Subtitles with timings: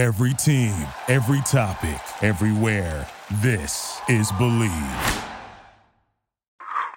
[0.00, 0.72] Every team,
[1.08, 3.06] every topic, everywhere.
[3.42, 4.72] This is Believe.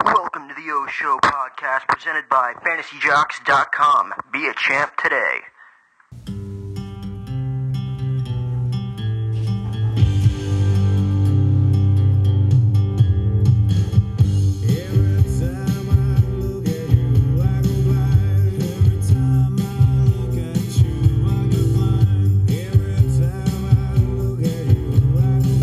[0.06, 4.14] Welcome to the O Show podcast presented by FantasyJocks.com.
[4.32, 6.43] Be a champ today.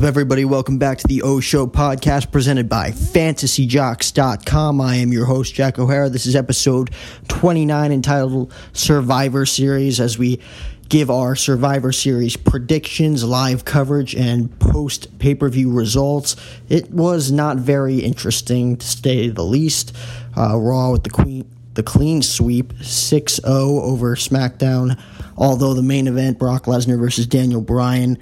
[0.04, 0.44] Everybody?
[0.44, 4.80] Welcome back to the O Show podcast presented by FantasyJocks.com.
[4.80, 6.08] I am your host, Jack O'Hara.
[6.08, 6.90] This is episode
[7.28, 10.40] 29 entitled Survivor Series as we
[10.88, 16.34] give our Survivor Series predictions, live coverage, and post pay per view results.
[16.68, 19.94] It was not very interesting to say the least.
[20.36, 21.50] Uh, Raw with the Queen.
[21.74, 25.00] The clean sweep 6 0 over SmackDown.
[25.36, 28.18] Although the main event, Brock Lesnar versus Daniel Bryan,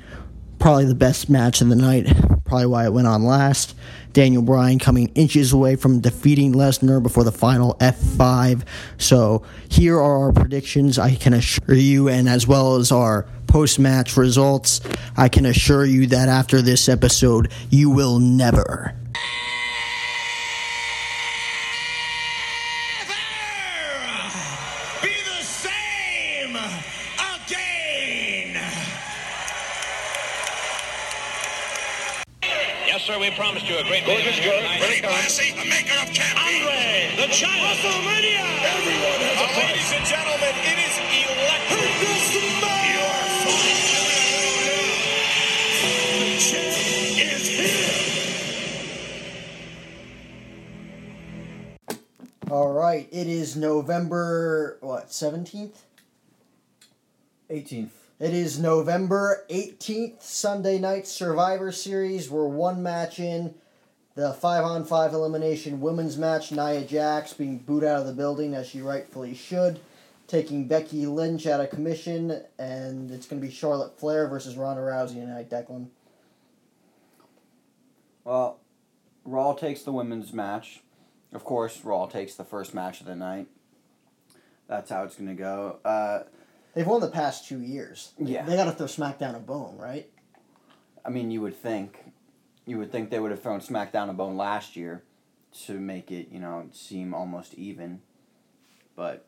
[0.58, 2.06] probably the best match of the night,
[2.44, 3.74] probably why it went on last.
[4.12, 8.64] Daniel Bryan coming inches away from defeating Lesnar before the final F5.
[8.96, 10.98] So here are our predictions.
[10.98, 14.80] I can assure you, and as well as our post match results,
[15.16, 18.94] I can assure you that after this episode, you will never.
[33.08, 34.80] Sir, we promised you a great Gorgeous girl, tonight.
[34.80, 36.60] very classy, a maker of champions.
[36.60, 37.80] Andre, the giant.
[37.80, 38.44] WrestleMania.
[38.68, 39.64] Everyone has a price.
[39.64, 40.92] Ladies and gentlemen, it is
[41.24, 41.88] electric.
[46.18, 46.76] The champ
[47.32, 47.96] is here.
[52.50, 55.78] All right, it is November, what, 17th?
[57.50, 57.97] 18th.
[58.20, 62.28] It is November 18th, Sunday night Survivor Series.
[62.28, 63.54] We're one match in.
[64.16, 66.50] The 5 on 5 elimination women's match.
[66.50, 69.78] Nia Jax being booed out of the building as she rightfully should.
[70.26, 72.42] Taking Becky Lynch out of commission.
[72.58, 75.86] And it's going to be Charlotte Flair versus Ronda Rousey tonight, Declan.
[78.24, 78.58] Well,
[79.24, 80.80] Raw takes the women's match.
[81.32, 83.46] Of course, Raw takes the first match of the night.
[84.66, 85.78] That's how it's going to go.
[85.84, 86.24] Uh,
[86.78, 88.12] They've won the past two years.
[88.20, 88.44] Yeah.
[88.44, 90.08] They got to throw SmackDown a bone, right?
[91.04, 91.98] I mean, you would think,
[92.66, 95.02] you would think they would have thrown SmackDown a bone last year
[95.64, 98.00] to make it, you know, seem almost even.
[98.94, 99.26] But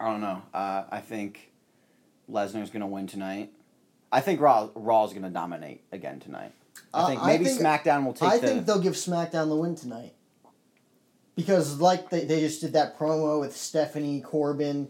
[0.00, 0.42] I don't know.
[0.52, 1.52] Uh, I think
[2.28, 3.52] Lesnar's going to win tonight.
[4.10, 6.50] I think Raw Raw's going to dominate again tonight.
[6.92, 8.48] I Uh, think I maybe think- SmackDown will take I the.
[8.48, 10.14] think they'll give SmackDown the win tonight.
[11.36, 14.88] Because like they, they just did that promo with Stephanie, Corbin,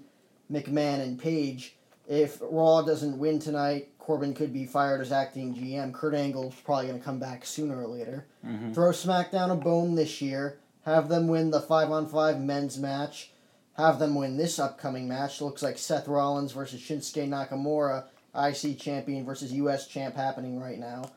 [0.51, 1.77] McMahon, and Page.
[2.09, 5.93] If Raw doesn't win tonight, Corbin could be fired as acting GM.
[5.93, 8.27] Kurt Angle's probably going to come back sooner or later.
[8.47, 8.73] Mhm.
[8.73, 10.59] Throw SmackDown a bone this year.
[10.83, 13.33] Have them win the five on five men's match.
[13.73, 15.41] Have them win this upcoming match.
[15.41, 18.05] Looks like Seth Rollins versus Shinsuke Nakamura,
[18.35, 21.11] IC champion versus US champ happening right now.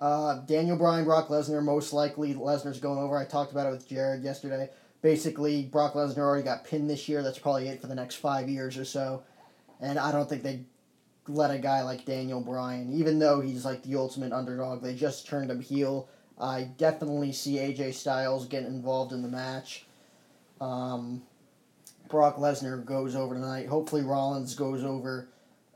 [0.00, 3.16] Uh, Daniel Bryan, Brock Lesnar, most likely Lesnar's going over.
[3.18, 4.70] I talked about it with Jared yesterday.
[5.06, 7.22] Basically, Brock Lesnar already got pinned this year.
[7.22, 9.22] That's probably it for the next five years or so.
[9.80, 10.64] And I don't think they
[11.28, 15.24] let a guy like Daniel Bryan, even though he's like the ultimate underdog, they just
[15.24, 16.08] turned him heel.
[16.40, 19.86] I definitely see AJ Styles getting involved in the match.
[20.60, 21.22] Um,
[22.08, 23.68] Brock Lesnar goes over tonight.
[23.68, 25.28] Hopefully, Rollins goes over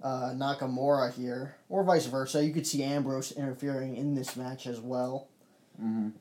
[0.02, 2.44] uh, Nakamura here, or vice versa.
[2.44, 5.28] You could see Ambrose interfering in this match as well.
[5.80, 6.14] Mhm.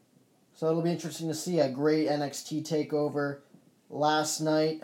[0.59, 3.39] So it'll be interesting to see a great NXT takeover.
[3.89, 4.83] Last night,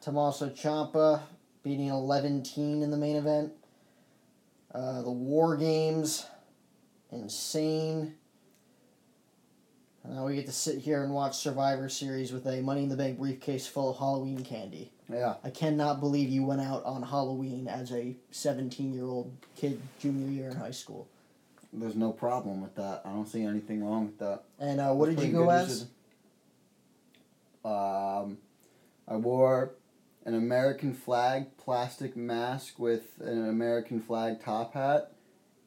[0.00, 1.20] Tommaso Ciampa
[1.62, 3.52] beating Velveteen in the main event.
[4.74, 6.24] Uh, the War Games,
[7.12, 8.14] insane.
[10.04, 12.88] And now we get to sit here and watch Survivor Series with a Money in
[12.88, 14.90] the Bank briefcase full of Halloween candy.
[15.12, 15.34] Yeah.
[15.44, 20.30] I cannot believe you went out on Halloween as a 17 year old kid, junior
[20.30, 21.08] year in high school.
[21.72, 23.02] There's no problem with that.
[23.04, 24.42] I don't see anything wrong with that.
[24.58, 25.86] And uh, what did you go as?
[27.64, 28.38] Um,
[29.06, 29.72] I wore
[30.24, 35.12] an American flag plastic mask with an American flag top hat,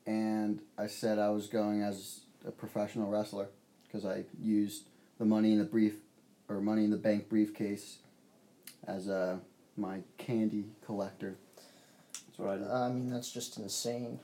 [0.05, 3.47] and I said I was going as a professional wrestler
[3.83, 4.87] because I used
[5.19, 5.95] the money in the brief
[6.49, 7.99] or money in the bank briefcase
[8.85, 9.37] as uh,
[9.77, 11.37] my candy collector.
[12.27, 12.67] That's what I did.
[12.67, 14.19] I mean, that's just insane.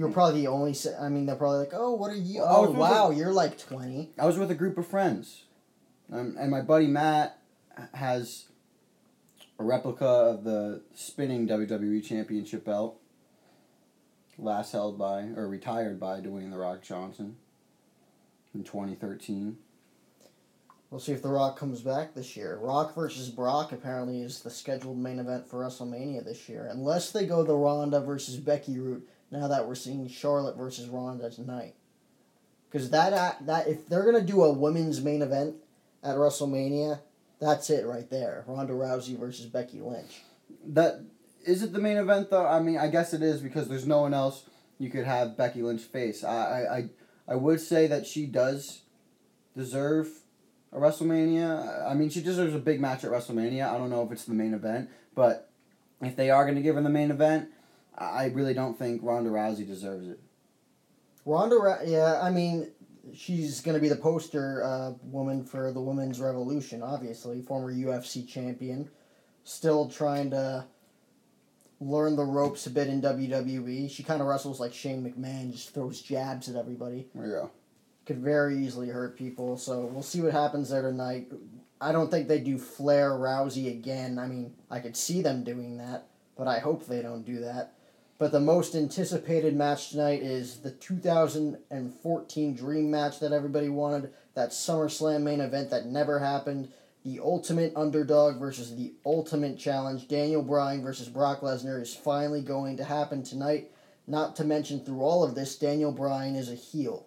[0.00, 0.72] You were probably the only.
[0.72, 2.42] se- I mean, they're probably like, "Oh, what are you?
[2.42, 5.44] I Oh, was with wow, you're like 20." I was with a group of friends,
[6.10, 7.36] um, and my buddy Matt
[7.92, 8.46] has
[9.58, 12.98] a replica of the spinning WWE Championship belt,
[14.38, 17.36] last held by or retired by Dwayne the Rock Johnson
[18.54, 19.58] in 2013.
[20.90, 22.56] We'll see if The Rock comes back this year.
[22.56, 27.26] Rock versus Brock apparently is the scheduled main event for WrestleMania this year, unless they
[27.26, 29.06] go the Ronda versus Becky route.
[29.30, 31.74] Now that we're seeing Charlotte versus Ronda tonight,
[32.68, 35.56] because that that if they're gonna do a women's main event
[36.02, 37.00] at WrestleMania,
[37.40, 38.44] that's it right there.
[38.46, 40.22] Ronda Rousey versus Becky Lynch.
[40.66, 41.02] That
[41.44, 42.46] is it the main event though?
[42.46, 44.44] I mean, I guess it is because there's no one else
[44.78, 46.24] you could have Becky Lynch face.
[46.24, 46.88] I I, I,
[47.28, 48.82] I would say that she does
[49.56, 50.08] deserve
[50.72, 51.88] a WrestleMania.
[51.88, 53.68] I mean, she deserves a big match at WrestleMania.
[53.68, 55.50] I don't know if it's the main event, but
[56.00, 57.48] if they are going to give her the main event,
[58.00, 60.18] I really don't think Ronda Rousey deserves it.
[61.26, 62.72] Ronda, yeah, I mean,
[63.14, 66.82] she's going to be the poster uh, woman for the women's revolution.
[66.82, 68.88] Obviously, former UFC champion,
[69.44, 70.64] still trying to
[71.78, 73.90] learn the ropes a bit in WWE.
[73.90, 77.08] She kind of wrestles like Shane McMahon, just throws jabs at everybody.
[77.14, 77.50] Go.
[78.06, 79.58] Could very easily hurt people.
[79.58, 81.30] So we'll see what happens there tonight.
[81.80, 84.18] I don't think they do Flair Rousey again.
[84.18, 86.06] I mean, I could see them doing that,
[86.36, 87.74] but I hope they don't do that.
[88.20, 94.50] But the most anticipated match tonight is the 2014 Dream match that everybody wanted, that
[94.50, 96.68] SummerSlam main event that never happened.
[97.02, 100.06] The ultimate underdog versus the ultimate challenge.
[100.06, 103.70] Daniel Bryan versus Brock Lesnar is finally going to happen tonight.
[104.06, 107.06] Not to mention, through all of this, Daniel Bryan is a heel.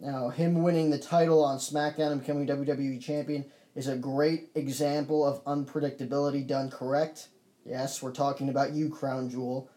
[0.00, 3.44] Now, him winning the title on SmackDown and becoming WWE Champion
[3.76, 7.28] is a great example of unpredictability done correct.
[7.64, 9.70] Yes, we're talking about you, Crown Jewel.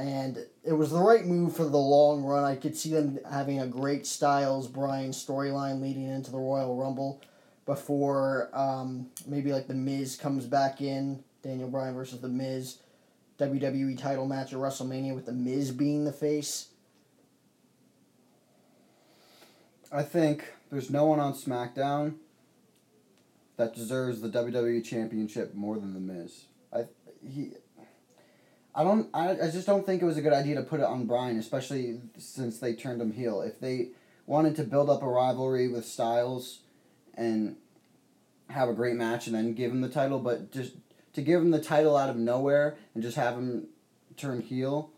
[0.00, 2.44] And it was the right move for the long run.
[2.44, 7.20] I could see them having a great Styles Bryan storyline leading into the Royal Rumble
[7.66, 11.22] before um, maybe like The Miz comes back in.
[11.42, 12.78] Daniel Bryan versus The Miz.
[13.38, 16.68] WWE title match at WrestleMania with The Miz being the face.
[19.92, 22.14] I think there's no one on SmackDown
[23.56, 26.44] that deserves the WWE Championship more than The Miz.
[26.72, 26.84] I
[27.22, 27.52] he.
[28.74, 29.08] I don't.
[29.12, 31.38] I, I just don't think it was a good idea to put it on Bryan,
[31.38, 33.40] especially since they turned him heel.
[33.42, 33.88] If they
[34.26, 36.60] wanted to build up a rivalry with Styles,
[37.14, 37.56] and
[38.48, 40.74] have a great match, and then give him the title, but just
[41.14, 43.66] to give him the title out of nowhere and just have him
[44.16, 44.90] turn heel.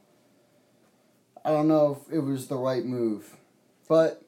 [1.44, 3.36] I don't know if it was the right move,
[3.88, 4.22] but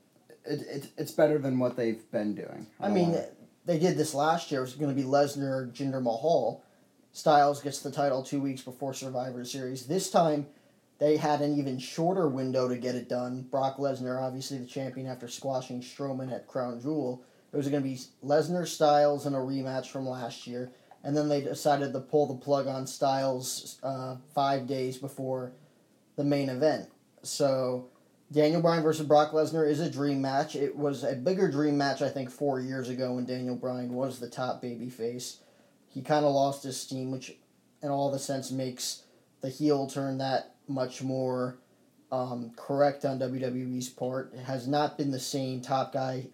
[0.44, 2.66] it, it it's better than what they've been doing.
[2.80, 3.28] I don't mean, wanna-
[3.66, 4.60] they did this last year.
[4.60, 6.62] It was going to be Lesnar, Jinder Mahal.
[7.14, 9.86] Styles gets the title two weeks before Survivor Series.
[9.86, 10.48] This time,
[10.98, 13.42] they had an even shorter window to get it done.
[13.42, 17.22] Brock Lesnar, obviously the champion after squashing Strowman at Crown Jewel.
[17.52, 20.72] It was going to be Lesnar Styles in a rematch from last year,
[21.04, 25.52] and then they decided to pull the plug on Styles uh, five days before
[26.16, 26.88] the main event.
[27.22, 27.90] So
[28.32, 30.56] Daniel Bryan versus Brock Lesnar is a dream match.
[30.56, 34.18] It was a bigger dream match, I think, four years ago when Daniel Bryan was
[34.18, 35.36] the top babyface.
[35.94, 37.36] He kind of lost his steam, which,
[37.80, 39.04] in all the sense, makes
[39.40, 41.56] the heel turn that much more
[42.10, 44.34] um, correct on WWE's part.
[44.34, 46.26] It has not been the same top guy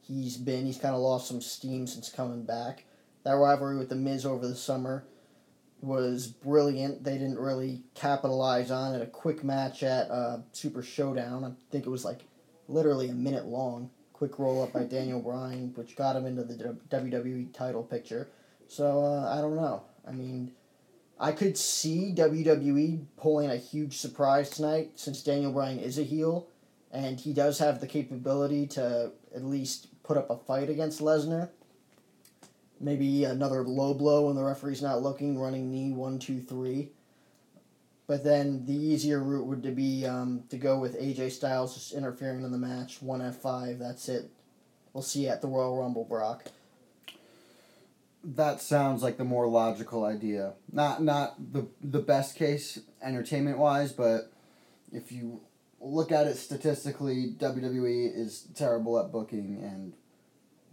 [0.00, 0.66] he's been.
[0.66, 2.84] He's kind of lost some steam since coming back.
[3.24, 5.04] That rivalry with The Miz over the summer
[5.80, 7.02] was brilliant.
[7.04, 9.02] They didn't really capitalize on it.
[9.02, 11.44] A quick match at uh, Super Showdown.
[11.44, 12.20] I think it was like
[12.68, 13.90] literally a minute long.
[14.12, 18.28] Quick roll up by Daniel Bryan, which got him into the WWE title picture.
[18.70, 19.82] So uh, I don't know.
[20.06, 20.52] I mean,
[21.18, 26.46] I could see WWE pulling a huge surprise tonight since Daniel Bryan is a heel,
[26.92, 31.48] and he does have the capability to at least put up a fight against Lesnar.
[32.78, 36.90] Maybe another low blow when the referee's not looking, running knee one, two, three.
[38.06, 42.44] But then the easier route would be um, to go with AJ Styles just interfering
[42.44, 43.80] in the match, one F five.
[43.80, 44.30] That's it.
[44.92, 46.44] We'll see you at the Royal Rumble, Brock.
[48.22, 50.54] That sounds like the more logical idea.
[50.72, 54.32] Not not the the best case entertainment wise, but
[54.92, 55.40] if you
[55.80, 59.94] look at it statistically, WWE is terrible at booking, and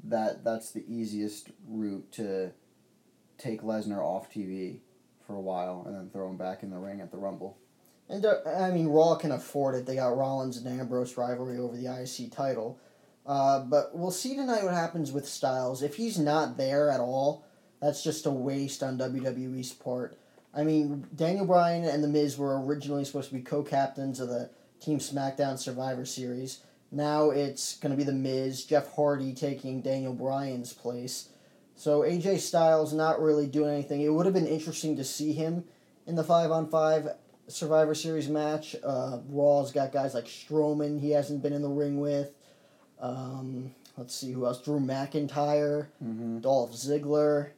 [0.03, 2.51] that that's the easiest route to
[3.37, 4.79] take Lesnar off TV
[5.25, 7.57] for a while and then throw him back in the ring at the Rumble.
[8.09, 9.85] And uh, I mean, Raw can afford it.
[9.85, 12.79] They got Rollins and Ambrose rivalry over the IC title.
[13.27, 15.83] Uh, but we'll see tonight what happens with Styles.
[15.83, 17.45] If he's not there at all,
[17.81, 20.17] that's just a waste on WWE's part.
[20.55, 24.29] I mean, Daniel Bryan and The Miz were originally supposed to be co captains of
[24.29, 26.61] the Team SmackDown Survivor Series.
[26.89, 31.29] Now it's going to be The Miz, Jeff Hardy taking Daniel Bryan's place.
[31.75, 34.01] So AJ Styles not really doing anything.
[34.01, 35.65] It would have been interesting to see him
[36.07, 37.09] in the five on five
[37.47, 38.75] Survivor Series match.
[38.83, 40.99] Uh, Raw's got guys like Strowman.
[40.99, 42.31] He hasn't been in the ring with.
[42.99, 44.61] Um, let's see who else.
[44.61, 46.39] Drew McIntyre, Mm-hmm.
[46.39, 47.49] Dolph Ziggler.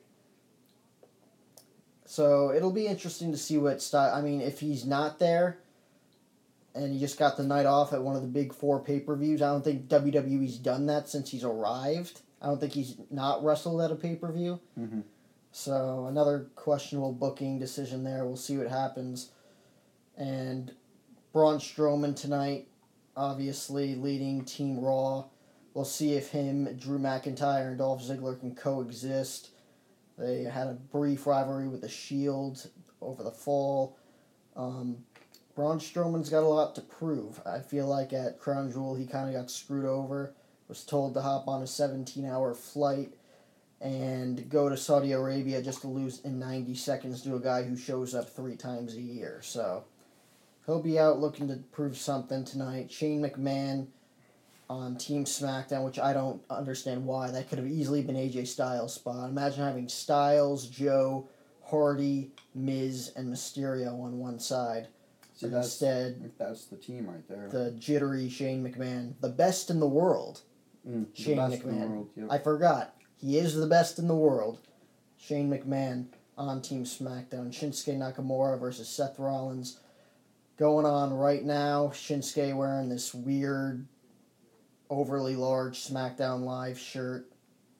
[2.06, 4.14] So it'll be interesting to see what style.
[4.14, 5.60] I mean, if he's not there,
[6.74, 9.16] and he just got the night off at one of the big four pay per
[9.16, 12.22] views, I don't think WWE's done that since he's arrived.
[12.42, 14.60] I don't think he's not wrestled at a pay per view.
[14.78, 15.04] Mhm.
[15.52, 18.26] So another questionable booking decision there.
[18.26, 19.32] We'll see what happens.
[20.16, 20.74] And
[21.34, 22.68] Braun Strowman tonight,
[23.16, 25.26] obviously leading Team Raw.
[25.74, 29.52] We'll see if him, Drew McIntyre, and Dolph Ziggler can coexist.
[30.18, 32.70] They had a brief rivalry with the Shield
[33.02, 33.98] over the fall.
[34.56, 35.06] Um,
[35.56, 37.42] Braun Strowman's got a lot to prove.
[37.46, 40.34] I feel like at Crown Jewel he kind of got screwed over.
[40.68, 43.14] Was told to hop on a 17 hour flight
[43.82, 47.76] and go to Saudi Arabia just to lose in 90 seconds to a guy who
[47.76, 49.40] shows up three times a year.
[49.42, 49.86] So
[50.70, 52.92] he'll be out looking to prove something tonight.
[52.92, 53.88] Shane McMahon
[54.70, 57.32] on Team SmackDown, which I don't understand why.
[57.32, 59.30] That could have easily been AJ Styles' spot.
[59.30, 61.28] Imagine having Styles, Joe,
[61.66, 64.88] Hardy, Miz, and Mysterio on one side.
[65.36, 67.50] See, But that's, instead, that's the team right there.
[67.50, 70.42] the jittery Shane McMahon, the best in the world.
[70.88, 71.90] Mm, Shane the McMahon.
[71.90, 72.28] world, yep.
[72.30, 72.96] I forgot.
[73.18, 74.60] He is the best in the world.
[75.18, 76.06] Shane McMahon
[76.38, 77.50] on Team SmackDown.
[77.52, 79.80] Shinsuke Nakamura versus Seth Rollins.
[80.60, 81.88] Going on right now.
[81.94, 83.88] Shinsuke wearing this weird,
[84.90, 87.32] overly large SmackDown Live shirt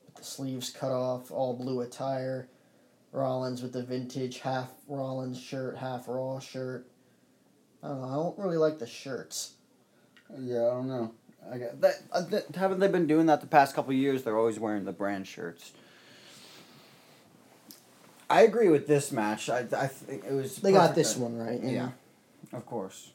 [0.06, 2.48] with the sleeves cut off, all blue attire.
[3.12, 6.88] Rollins with the vintage half Rollins shirt, half Raw shirt.
[7.84, 8.08] I don't know.
[8.08, 9.56] I don't really like the shirts.
[10.40, 11.14] Yeah, I don't know.
[11.52, 12.02] I got that.
[12.14, 12.24] Uh,
[12.56, 14.24] haven't they been doing that the past couple of years?
[14.24, 15.74] They're always wearing the brand shirts.
[18.30, 19.50] I agree with this match.
[19.50, 20.58] I I think it was.
[20.58, 21.60] They got this one right.
[21.62, 21.94] Yeah, know.
[22.54, 23.12] Of course.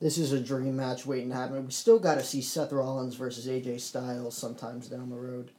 [0.00, 1.66] This is a dream match waiting to happen.
[1.66, 5.50] We still got to see Seth Rollins versus AJ Styles sometimes down the road.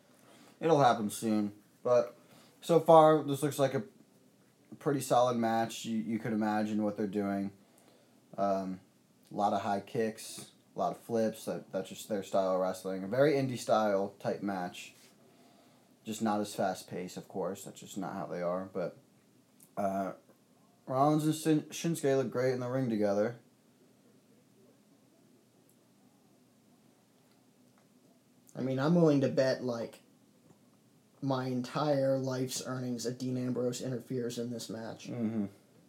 [0.60, 1.52] It'll happen soon.
[1.84, 2.16] But
[2.62, 3.84] so far, this looks like a
[4.80, 5.86] pretty solid match.
[5.86, 7.52] You you could imagine what they're doing.
[8.38, 8.80] Um,
[9.32, 11.46] a lot of high kicks, a lot of flips.
[11.46, 13.04] That that's just their style of wrestling.
[13.04, 14.94] A very indie style type match.
[16.04, 17.64] Just not as fast paced, of course.
[17.64, 18.70] That's just not how they are.
[18.74, 18.98] But
[19.78, 20.14] uh,
[20.92, 21.34] Rollins and
[21.72, 23.36] Shin- Shinsuke look great in the ring together.
[28.58, 30.00] I mean, I'm willing to bet like
[31.22, 35.10] my entire life's earnings that Dean Ambrose interferes in this match.
[35.10, 35.46] Mm-hmm.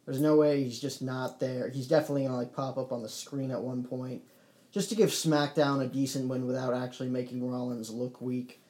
[0.07, 1.69] There's no way he's just not there.
[1.69, 4.23] He's definitely gonna like pop up on the screen at one point,
[4.71, 8.61] just to give SmackDown a decent win without actually making Rollins look weak.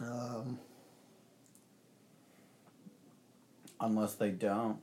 [0.00, 0.58] Um,
[3.80, 4.78] Unless they don't.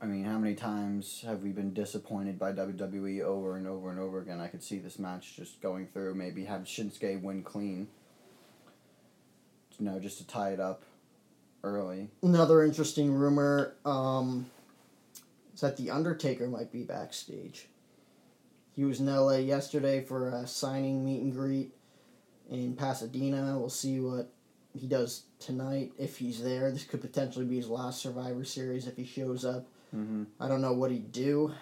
[0.00, 3.98] I mean, how many times have we been disappointed by WWE over and over and
[3.98, 4.38] over again?
[4.38, 6.14] I could see this match just going through.
[6.14, 7.88] Maybe have Shinsuke win clean.
[9.78, 10.82] You know, just to tie it up
[11.64, 12.10] early.
[12.22, 14.50] another interesting rumor um,
[15.54, 17.68] is that the Undertaker might be backstage.
[18.76, 21.72] He was in LA yesterday for a signing meet and greet
[22.50, 23.58] in Pasadena.
[23.58, 24.33] We'll see what
[24.78, 26.70] he does tonight if he's there.
[26.70, 29.66] This could potentially be his last Survivor Series if he shows up.
[29.94, 30.24] Mm-hmm.
[30.40, 31.52] I don't know what he'd do.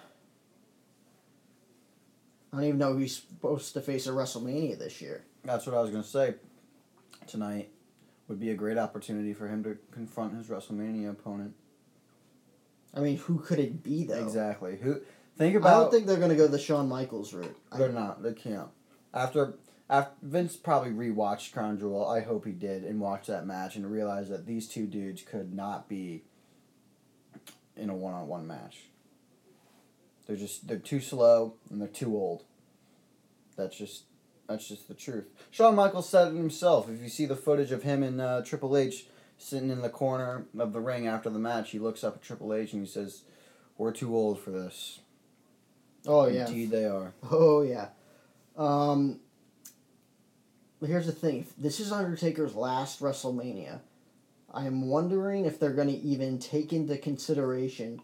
[2.52, 5.24] I don't even know he's supposed to face at WrestleMania this year.
[5.44, 6.34] That's what I was gonna say.
[7.26, 7.70] Tonight
[8.28, 11.54] would be a great opportunity for him to confront his WrestleMania opponent.
[12.94, 14.22] I mean, who could it be though?
[14.22, 14.76] Exactly.
[14.76, 15.00] Who?
[15.36, 17.56] Think about I don't think they're going to go the Shawn Michaels route.
[17.76, 18.22] They're not.
[18.22, 18.68] They can't.
[19.14, 19.54] After
[19.92, 22.08] after Vince probably rewatched Crown Jewel.
[22.08, 25.52] I hope he did and watched that match and realized that these two dudes could
[25.54, 26.24] not be
[27.76, 28.84] in a one on one match.
[30.26, 32.44] They're just they're too slow and they're too old.
[33.56, 34.04] That's just
[34.48, 35.26] that's just the truth.
[35.50, 36.88] Shawn Michaels said it himself.
[36.88, 39.06] If you see the footage of him and uh, Triple H
[39.36, 42.54] sitting in the corner of the ring after the match, he looks up at Triple
[42.54, 43.24] H and he says,
[43.76, 45.00] "We're too old for this."
[46.06, 46.46] oh yeah.
[46.46, 47.12] Indeed, they are.
[47.30, 47.88] Oh yeah.
[48.56, 49.20] Um
[50.82, 51.46] but here's the thing.
[51.56, 53.78] This is Undertaker's last WrestleMania.
[54.52, 58.02] I am wondering if they're going to even take into consideration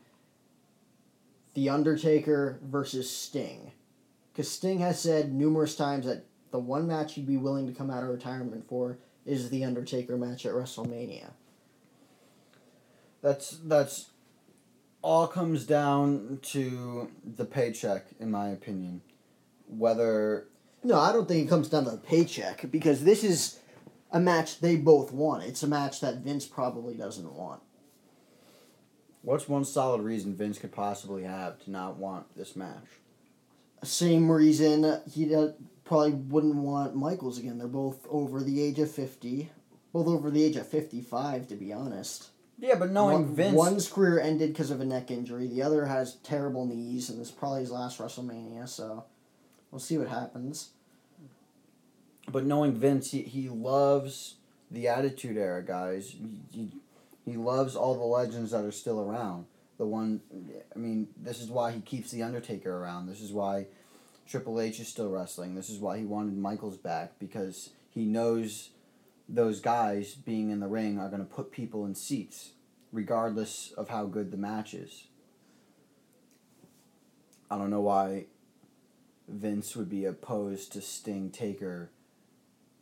[1.55, 3.73] The Undertaker versus Sting.
[4.33, 7.91] Because Sting has said numerous times that the one match he'd be willing to come
[7.91, 11.33] out of retirement for is the Undertaker match at WrestleMania.
[13.23, 14.11] That's that's
[15.03, 19.01] all comes down to the paycheck, in my opinion.
[19.67, 20.47] Whether
[20.85, 23.59] No, I don't think it comes down to the paycheck because this is
[24.11, 25.45] a match they both want.
[25.45, 27.61] It's a match that Vince probably doesn't want.
[29.23, 32.87] What's one solid reason Vince could possibly have to not want this match?
[33.83, 35.27] Same reason he
[35.85, 37.59] probably wouldn't want Michaels again.
[37.59, 39.51] They're both over the age of 50.
[39.93, 42.31] Both over the age of 55, to be honest.
[42.59, 45.47] Yeah, but knowing One- Vince, One's career ended because of a neck injury.
[45.47, 49.05] The other has terrible knees, and this is probably his last WrestleMania, so
[49.71, 50.71] we'll see what happens.
[52.31, 54.37] but knowing Vince, he, he loves
[54.71, 56.15] the Attitude Era guys.
[56.51, 56.73] He,
[57.25, 59.47] he, loves all the legends that are still around.
[59.77, 60.21] The one,
[60.75, 63.07] I mean, this is why he keeps the Undertaker around.
[63.07, 63.67] This is why
[64.27, 65.55] Triple H is still wrestling.
[65.55, 68.71] This is why he wanted Michaels back because he knows
[69.29, 72.53] those guys being in the ring are going to put people in seats,
[72.93, 75.07] regardless of how good the match is.
[77.51, 78.27] I don't know why
[79.29, 81.91] Vince would be opposed to Sting Taker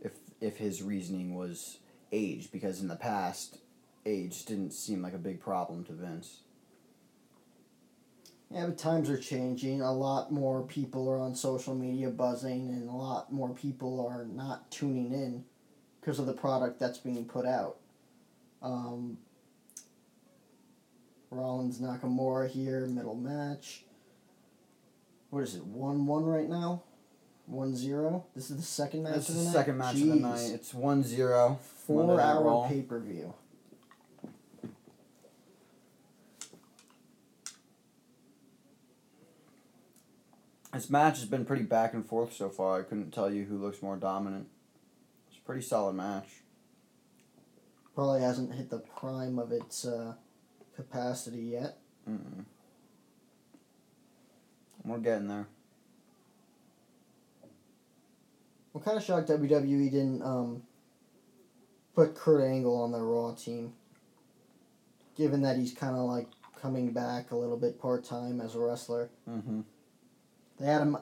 [0.00, 1.78] if if his reasoning was
[2.12, 3.58] age because in the past
[4.04, 6.40] age didn't seem like a big problem to Vince.
[8.50, 9.80] Yeah, but times are changing.
[9.80, 14.24] A lot more people are on social media buzzing, and a lot more people are
[14.24, 15.44] not tuning in
[16.00, 17.78] because of the product that's being put out.
[18.62, 19.18] Um,
[21.30, 23.85] Rollins Nakamura here, middle match.
[25.30, 26.82] What is it, 1 1 right now?
[27.46, 28.24] 1 0?
[28.34, 29.44] This is the second match That's of the night.
[29.44, 29.64] This is the night?
[29.64, 30.54] second match of the night.
[30.54, 31.58] It's 1-0.
[31.60, 33.34] Four Monday hour pay per view.
[40.72, 42.80] This match has been pretty back and forth so far.
[42.80, 44.48] I couldn't tell you who looks more dominant.
[45.28, 46.28] It's a pretty solid match.
[47.94, 50.14] Probably hasn't hit the prime of its uh,
[50.74, 51.78] capacity yet.
[52.08, 52.44] Mm-mm.
[54.86, 55.48] We're getting there.
[58.72, 60.62] I'm kind of shocked WWE didn't um,
[61.94, 63.72] put Kurt Angle on their Raw team,
[65.16, 66.28] given that he's kind of like
[66.60, 69.10] coming back a little bit part time as a wrestler.
[69.28, 69.62] Mm-hmm.
[70.60, 70.96] They had him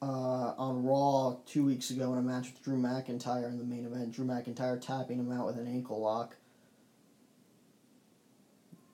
[0.00, 3.84] uh, on Raw two weeks ago in a match with Drew McIntyre in the main
[3.84, 4.12] event.
[4.12, 6.36] Drew McIntyre tapping him out with an ankle lock.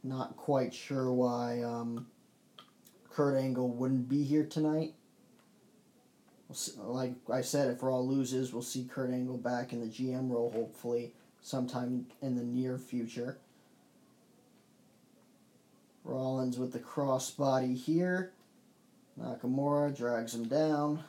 [0.03, 2.07] Not quite sure why um,
[3.17, 4.93] Kurt Angle wouldn't be here tonight.
[6.49, 9.87] We'll see, like I said, if Raw loses, we'll see Kurt Angle back in the
[9.87, 13.39] GM role hopefully sometime in the near future.
[16.05, 18.33] Rollins with the crossbody here.
[19.19, 21.03] Nakamura drags him down.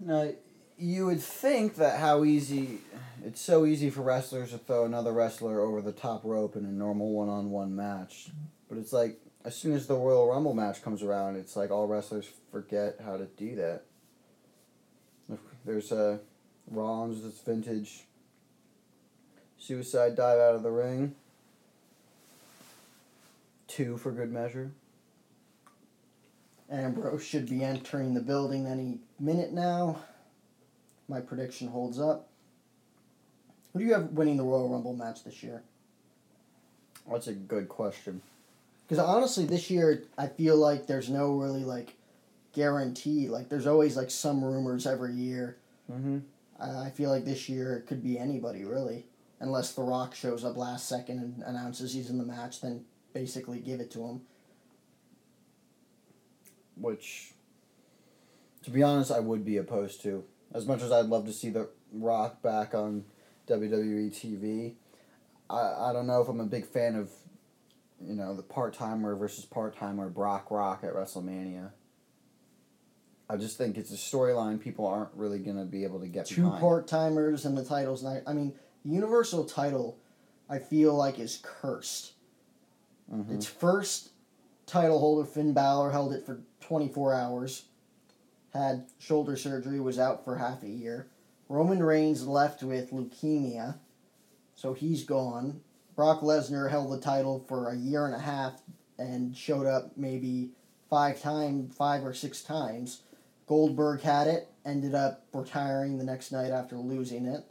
[0.00, 0.32] Now,
[0.76, 2.80] you would think that how easy
[3.24, 6.68] it's so easy for wrestlers to throw another wrestler over the top rope in a
[6.68, 8.30] normal one-on-one match,
[8.68, 11.86] but it's like as soon as the Royal Rumble match comes around, it's like all
[11.86, 13.84] wrestlers forget how to do that.
[15.64, 16.20] There's a
[16.70, 18.04] Rollins that's vintage
[19.58, 21.14] suicide dive out of the ring.
[23.68, 24.72] Two for good measure.
[26.70, 30.00] Ambrose should be entering the building any minute now.
[31.08, 32.29] My prediction holds up.
[33.72, 35.62] Who do you have winning the Royal Rumble match this year?
[37.10, 38.22] That's a good question.
[38.88, 41.94] Because honestly, this year I feel like there's no really like
[42.52, 43.28] guarantee.
[43.28, 45.56] Like there's always like some rumors every year.
[45.90, 46.18] Mm-hmm.
[46.60, 49.06] I I feel like this year it could be anybody really,
[49.40, 52.60] unless The Rock shows up last second and announces he's in the match.
[52.60, 54.22] Then basically give it to him.
[56.76, 57.32] which,
[58.64, 60.24] to be honest, I would be opposed to.
[60.52, 63.04] As much as I'd love to see The Rock back on
[63.50, 64.74] WWE TV,
[65.48, 67.10] I, I don't know if I'm a big fan of,
[68.00, 71.70] you know, the part timer versus part timer Brock Rock at WrestleMania.
[73.28, 76.50] I just think it's a storyline people aren't really gonna be able to get Two
[76.50, 78.02] part timers and the titles.
[78.02, 79.98] Not, I mean, Universal title,
[80.48, 82.14] I feel like is cursed.
[83.12, 83.30] Mhm.
[83.30, 84.10] Its first
[84.66, 87.64] title holder, Finn Balor, held it for 24 hours.
[88.54, 91.09] Had shoulder surgery, was out for half a year.
[91.50, 93.74] Roman Reigns left with leukemia,
[94.54, 95.62] so he's gone.
[95.96, 98.62] Brock Lesnar held the title for a year and a half
[99.00, 100.50] and showed up maybe
[100.88, 103.02] five time, five or six times.
[103.48, 107.42] Goldberg had it, ended up retiring the next night after losing it.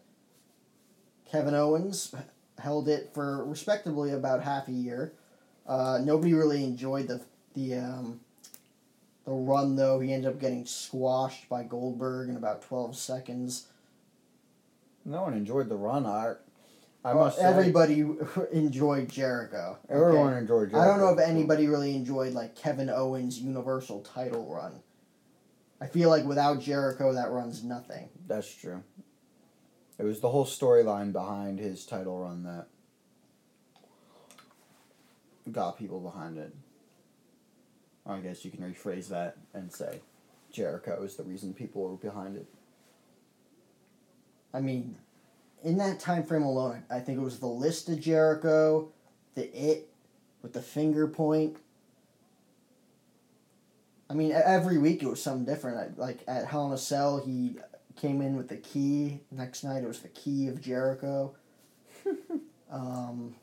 [1.30, 2.16] Kevin Owens
[2.58, 5.12] held it for respectably about half a year.
[5.68, 7.22] Uh, nobody really enjoyed the
[7.54, 8.22] the um,
[9.26, 10.00] the run though.
[10.00, 13.68] He ended up getting squashed by Goldberg in about twelve seconds.
[15.06, 16.06] No one enjoyed the run.
[16.06, 16.36] I,
[17.04, 18.06] I Well, must say, everybody
[18.52, 19.78] enjoyed Jericho.
[19.86, 19.94] okay?
[19.94, 20.74] everyone enjoyed.
[20.74, 24.82] I don't know if anybody really enjoyed like Kevin Owens' Universal title run.
[25.82, 28.10] I feel like without Jericho, that runs nothing.
[28.28, 28.84] That's true.
[29.98, 32.68] It was the whole storyline behind his title run that
[35.52, 36.54] got people behind it.
[38.06, 40.00] I guess you can rephrase that and say
[40.52, 42.48] Jericho is the reason people were behind it.
[44.54, 44.96] I mean,
[45.64, 48.90] in that time frame alone, I think it was the list of Jericho,
[49.36, 49.90] the it
[50.42, 51.58] with the finger point.
[54.10, 56.00] I mean, every week it was something different.
[56.00, 57.58] Like at Hell in a Cell, he
[57.96, 59.20] came in with the key.
[59.32, 61.36] Next night it was the key of Jericho.
[62.72, 63.36] um,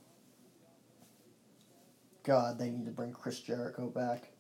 [2.25, 4.31] God, they need to bring Chris Jericho back.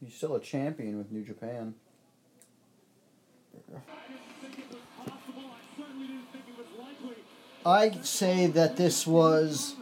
[0.00, 1.74] He's still a champion with New Japan.
[7.66, 9.74] I say that this was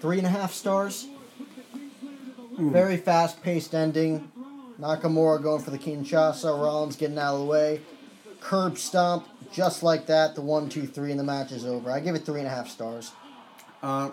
[0.00, 1.06] three and a half stars.
[2.58, 4.32] Very fast paced ending.
[4.80, 6.60] Nakamura going for the Kinshasa.
[6.60, 7.80] Rollins getting out of the way.
[8.40, 10.34] Curb stomp, just like that.
[10.34, 11.90] The one, two, three, and the match is over.
[11.90, 13.12] I give it three and a half stars.
[13.82, 14.10] Uh,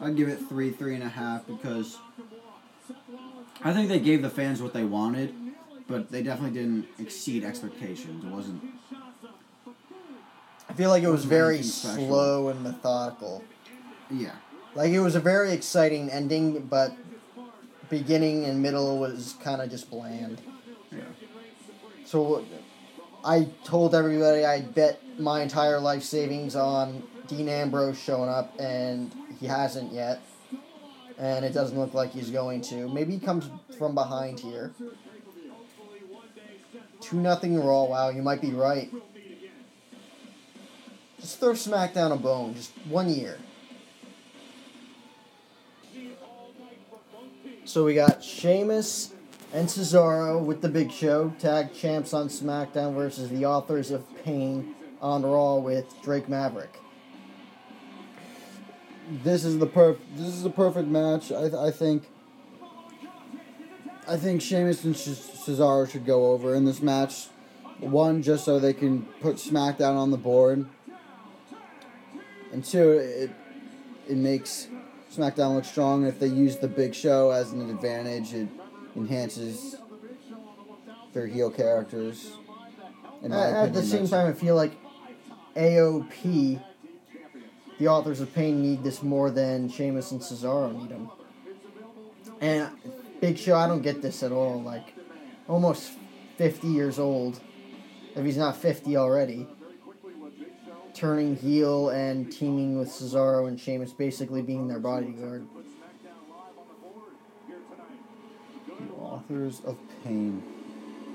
[0.00, 1.98] I'd give it three, three and a half because
[3.62, 5.34] I think they gave the fans what they wanted,
[5.88, 8.24] but they definitely didn't exceed expectations.
[8.24, 8.62] It wasn't.
[10.68, 12.08] I feel like it was very special.
[12.08, 13.44] slow and methodical.
[14.10, 14.34] Yeah.
[14.74, 16.92] Like it was a very exciting ending, but
[17.88, 20.40] beginning and middle was kind of just bland.
[20.90, 20.98] Yeah.
[22.04, 22.44] So
[23.24, 29.12] I told everybody I'd bet my entire life savings on Dean Ambrose showing up, and
[29.40, 30.20] he hasn't yet.
[31.18, 32.88] And it doesn't look like he's going to.
[32.88, 34.74] Maybe he comes from behind here.
[37.00, 37.84] 2 nothing Raw.
[37.84, 38.90] Wow, you might be right.
[41.20, 42.54] Just throw SmackDown a bone.
[42.54, 43.38] Just one year.
[47.64, 49.12] So we got Sheamus
[49.52, 54.74] and Cesaro with the Big Show, tag champs on SmackDown versus the Authors of Pain
[55.00, 56.78] on Raw with Drake Maverick.
[59.24, 59.98] This is the perf.
[60.14, 61.30] This is the perfect match.
[61.32, 62.08] I, I think.
[64.08, 67.26] I think Sheamus and Cesaro should go over in this match.
[67.80, 70.66] One, just so they can put SmackDown on the board,
[72.52, 73.30] and two, it
[74.08, 74.68] it makes
[75.12, 76.04] SmackDown look strong.
[76.04, 78.48] And If they use the Big Show as an advantage, it
[78.94, 79.76] enhances
[81.12, 82.32] their heel characters.
[83.24, 84.72] At, at the same time, I feel like
[85.56, 86.62] AOP,
[87.78, 91.10] the Authors of Pain, need this more than Sheamus and Cesaro need them.
[92.40, 92.70] And
[93.20, 94.60] Big Show, I don't get this at all.
[94.62, 94.94] Like,
[95.48, 95.92] almost
[96.36, 97.40] 50 years old,
[98.14, 99.46] if he's not 50 already,
[100.94, 105.46] turning heel and teaming with Cesaro and Sheamus, basically being their bodyguard.
[108.98, 110.42] Authors of Pain.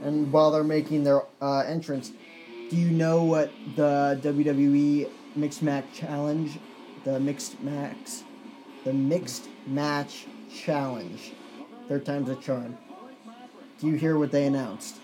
[0.03, 2.11] And while they're making their uh, entrance,
[2.69, 6.57] do you know what the WWE Mixed Match Challenge,
[7.03, 8.23] the Mixed Max,
[8.83, 11.33] the Mixed Match Challenge,
[11.91, 12.77] third time's a charm.
[13.81, 14.95] Do you hear what they announced?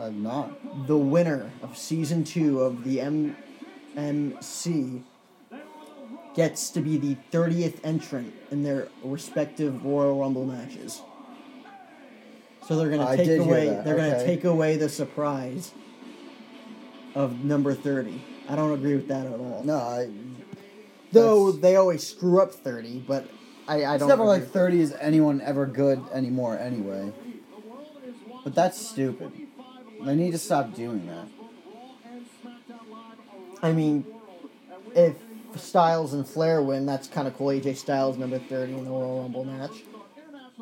[0.00, 0.86] I've not.
[0.86, 2.98] The winner of season two of the
[3.96, 5.02] MMC
[6.36, 11.02] gets to be the 30th entrant in their respective Royal Rumble matches.
[12.68, 13.66] So they're gonna I take away.
[13.84, 15.72] They're gonna take away the surprise
[17.16, 18.22] of number 30.
[18.48, 19.64] I don't agree with that at all.
[19.64, 20.08] No, I.
[21.10, 23.28] Though they always screw up 30, but
[23.66, 24.08] I, I It's don't.
[24.08, 27.12] never like 30 is anyone ever good anymore, anyway.
[28.44, 29.32] But that's stupid.
[30.04, 31.26] They need to stop doing that.
[33.62, 34.04] I mean,
[34.94, 35.16] if
[35.56, 37.48] Styles and Flair win, that's kind of cool.
[37.48, 39.70] AJ Styles number 30 in the Royal Rumble match.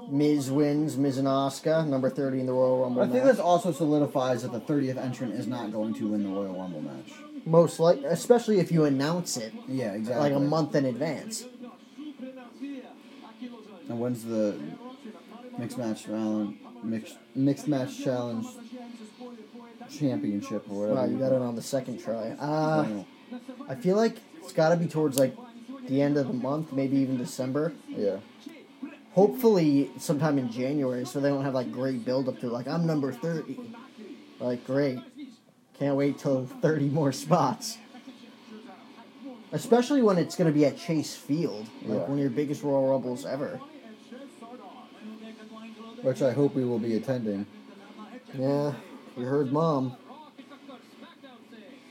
[0.08, 3.32] Miz wins, Miz and Asuka number 30 in the Royal Rumble I think match.
[3.32, 6.80] this also solidifies that the 30th entrant is not going to win the Royal Rumble
[6.82, 7.12] match.
[7.44, 10.30] Most like, especially if you announce it Yeah, exactly.
[10.30, 11.44] like a month in advance.
[13.92, 14.58] And when's the
[15.58, 16.56] mixed match challenge?
[16.82, 18.46] Mixed mixed match challenge
[19.90, 21.00] championship or whatever.
[21.00, 22.30] Wow, you got it on the second try.
[22.40, 23.04] Uh,
[23.68, 25.36] I feel like it's got to be towards like
[25.88, 27.74] the end of the month, maybe even December.
[27.88, 28.16] yeah.
[29.12, 32.86] Hopefully, sometime in January, so they don't have like great build up to like I'm
[32.86, 33.60] number thirty.
[34.40, 35.00] Like great,
[35.78, 37.76] can't wait till thirty more spots.
[39.52, 42.04] Especially when it's gonna be at Chase Field, like Yeah.
[42.04, 43.60] one of your biggest Royal Rumbles ever.
[46.02, 47.46] Which I hope we will be attending.
[48.34, 48.72] Yeah,
[49.16, 49.96] you heard, Mom.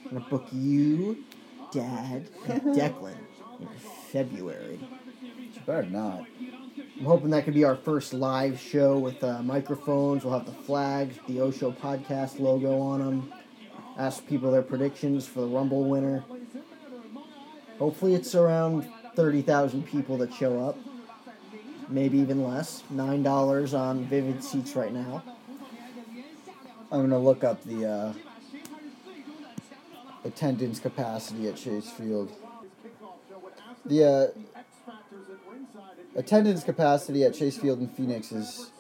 [0.10, 1.24] gonna book you,
[1.72, 3.16] Dad, and Declan
[3.60, 3.68] in
[4.12, 4.80] February.
[5.66, 6.26] Better not.
[7.00, 10.24] I'm hoping that could be our first live show with uh, microphones.
[10.24, 13.34] We'll have the flags, the Osho podcast logo on them.
[13.98, 16.24] Ask people their predictions for the Rumble winner.
[17.80, 20.78] Hopefully, it's around 30,000 people that show up.
[21.92, 22.84] Maybe even less.
[22.94, 25.22] $9 on Vivid Seats right now.
[26.92, 28.14] I'm gonna look up the uh,
[30.26, 32.32] attendance capacity at Chase Field.
[33.86, 34.60] The uh,
[36.16, 38.72] attendance capacity at Chase Field in Phoenix is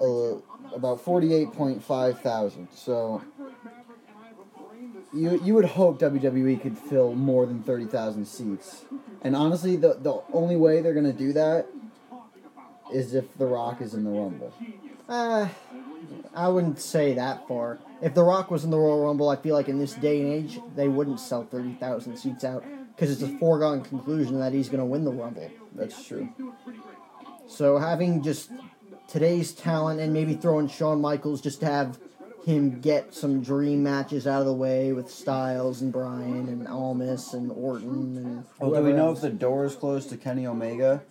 [0.00, 0.36] uh,
[0.74, 2.68] about forty-eight point five thousand.
[2.74, 3.22] So
[5.12, 8.86] you you would hope WWE could fill more than thirty thousand seats.
[9.20, 11.66] And honestly, the the only way they're gonna do that
[12.92, 14.52] is if The Rock is in the Rumble.
[15.08, 15.48] Uh,
[16.34, 17.78] I wouldn't say that far.
[18.02, 20.32] If The Rock was in the Royal Rumble, I feel like in this day and
[20.32, 24.80] age, they wouldn't sell 30,000 seats out because it's a foregone conclusion that he's going
[24.80, 25.50] to win the Rumble.
[25.74, 26.28] That's true.
[27.46, 28.50] So having just
[29.08, 31.98] today's talent and maybe throwing Shawn Michaels just to have
[32.44, 37.34] him get some dream matches out of the way with Styles and Bryan and Almas
[37.34, 39.18] and Orton and Well, do we know else.
[39.18, 41.02] if the door is closed to Kenny Omega?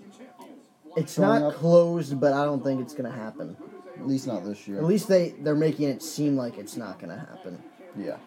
[0.97, 1.53] It's not up?
[1.55, 3.55] closed, but I don't think it's going to happen.
[3.97, 4.77] At least not this year.
[4.77, 7.61] At least they they're making it seem like it's not going to happen.
[7.97, 8.17] yeah.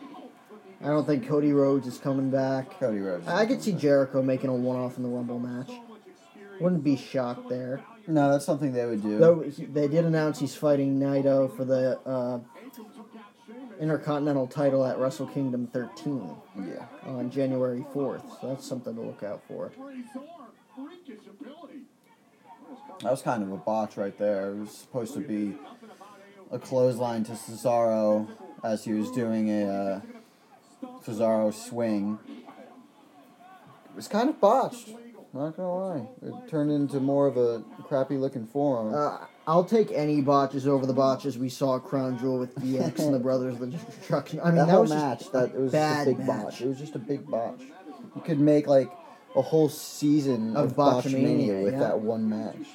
[0.83, 2.71] I don't think Cody Rhodes is coming back.
[2.81, 3.29] Cody Rhodes.
[3.29, 5.71] I could see Jericho making a one-off in the Rumble match.
[6.59, 7.83] Wouldn't be shocked there.
[8.07, 9.19] No, that's something they would do.
[9.19, 12.41] Though he, they did announce he's fighting Naito for the uh,
[13.79, 16.87] Intercontinental title at Wrestle Kingdom 13 Yeah.
[17.07, 18.41] on January 4th.
[18.41, 19.71] So that's something to look out for.
[23.03, 24.51] That was kind of a botch right there.
[24.51, 25.57] It was supposed to be
[26.51, 28.29] a clothesline to Cesaro
[28.63, 30.03] as he was doing a
[30.85, 32.19] uh, Cesaro swing.
[32.29, 34.91] It was kind of botched.
[35.33, 36.09] Not gonna lie.
[36.23, 38.95] It turned into more of a crappy looking forearm.
[38.95, 42.99] Uh, I'll take any botches over the botches we saw at Crown Jewel with DX
[42.99, 44.41] and the Brothers of the Destruction.
[44.41, 46.27] I mean, that, that, whole was match, that it was just bad a big match.
[46.27, 46.61] botch.
[46.61, 47.61] It was just a big botch.
[48.17, 48.91] You could make like
[49.37, 51.81] a whole season Of of, Botchamania, Botchamania with yeah.
[51.81, 52.67] that one match.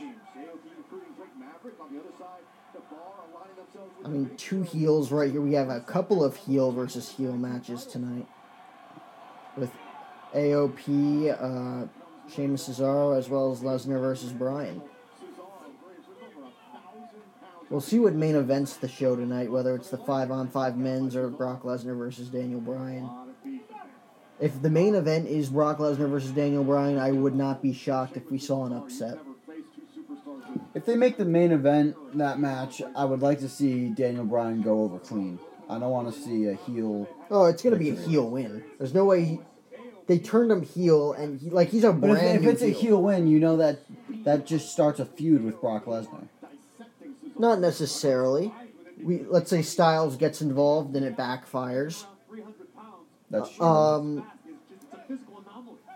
[4.04, 5.42] I mean, two heels right here.
[5.42, 8.28] We have a couple of heel versus heel matches tonight
[9.58, 9.72] with
[10.36, 11.88] AOP, uh,
[12.30, 14.82] Sheamus Cesaro, as well as Lesnar versus Bryan.
[17.70, 21.16] We'll see what main events the show tonight, whether it's the five on five men's
[21.16, 23.10] or Brock Lesnar versus Daniel Bryan.
[24.40, 28.18] If the main event is Brock Lesnar versus Daniel Bryan, I would not be shocked
[28.18, 29.18] if we saw an upset.
[30.74, 34.62] If they make the main event that match, I would like to see Daniel Bryan
[34.62, 35.40] go over clean.
[35.70, 37.08] I don't want to see a heel.
[37.32, 38.64] Oh, it's gonna be a heel win.
[38.78, 39.40] There's no way he,
[40.08, 42.62] they turned him heel, and he, like he's a But if, brand if new it's
[42.62, 43.80] a heel win, you know that
[44.26, 46.28] that just starts a feud with Brock Lesnar.
[47.40, 48.54] Not necessarily.
[49.02, 52.06] We let's say Styles gets involved and it backfires.
[53.36, 53.66] That's true.
[53.66, 54.32] Um,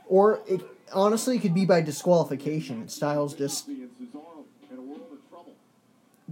[0.08, 2.88] or it honestly could be by disqualification.
[2.90, 3.70] Styles just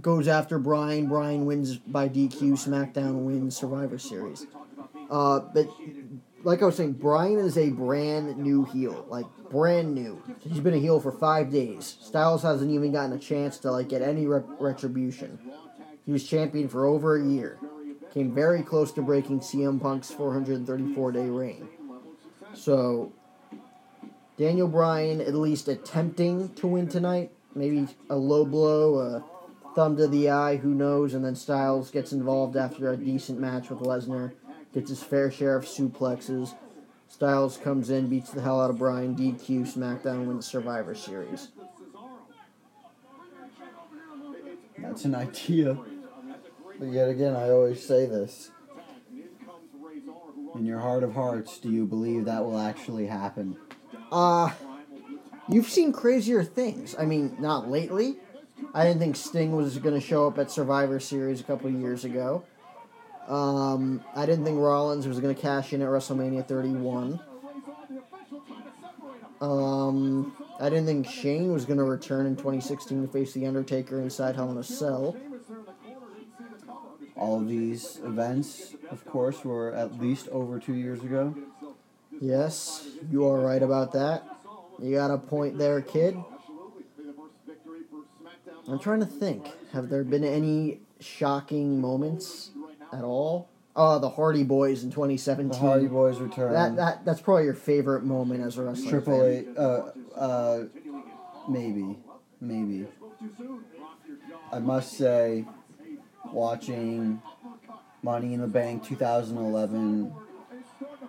[0.00, 1.06] goes after Bryan.
[1.06, 2.52] Bryan wins by DQ.
[2.52, 4.46] SmackDown wins Survivor Series.
[5.10, 5.68] Uh, but
[6.42, 10.22] like I was saying, Bryan is a brand new heel, like brand new.
[10.40, 11.96] He's been a heel for five days.
[12.00, 15.38] Styles hasn't even gotten a chance to like get any rep- retribution.
[16.04, 17.58] He was champion for over a year.
[18.18, 21.68] Came very close to breaking CM Punk's 434 day reign.
[22.52, 23.12] So,
[24.36, 27.30] Daniel Bryan at least attempting to win tonight.
[27.54, 29.24] Maybe a low blow, a
[29.76, 31.14] thumb to the eye, who knows?
[31.14, 34.32] And then Styles gets involved after a decent match with Lesnar,
[34.74, 36.56] gets his fair share of suplexes.
[37.06, 41.50] Styles comes in, beats the hell out of Bryan, DQ, SmackDown, wins Survivor Series.
[44.76, 45.78] That's an idea.
[46.78, 48.50] But yet again, I always say this.
[50.54, 53.56] In your heart of hearts, do you believe that will actually happen?
[54.10, 54.50] Uh,
[55.48, 56.94] you've seen crazier things.
[56.98, 58.16] I mean, not lately.
[58.74, 62.04] I didn't think Sting was going to show up at Survivor Series a couple years
[62.04, 62.44] ago.
[63.28, 67.20] Um, I didn't think Rollins was going to cash in at WrestleMania 31.
[69.40, 74.00] Um, I didn't think Shane was going to return in 2016 to face The Undertaker
[74.00, 75.16] inside Hell in a Cell.
[77.18, 81.34] All of these events, of course, were at least over two years ago.
[82.20, 84.24] Yes, you are right about that.
[84.80, 86.16] You got a point there, kid.
[88.68, 89.48] I'm trying to think.
[89.72, 92.50] Have there been any shocking moments
[92.92, 93.48] at all?
[93.74, 95.50] Oh, the Hardy Boys in 2017.
[95.50, 96.52] The Hardy Boys return.
[96.52, 98.90] That, that that's probably your favorite moment as a wrestler.
[98.90, 99.46] Triple fan.
[99.50, 100.64] H, uh, uh,
[101.48, 101.96] maybe.
[102.40, 102.86] maybe.
[104.52, 105.44] I must say,
[106.32, 107.22] watching
[108.02, 110.12] Money in the Bank 2011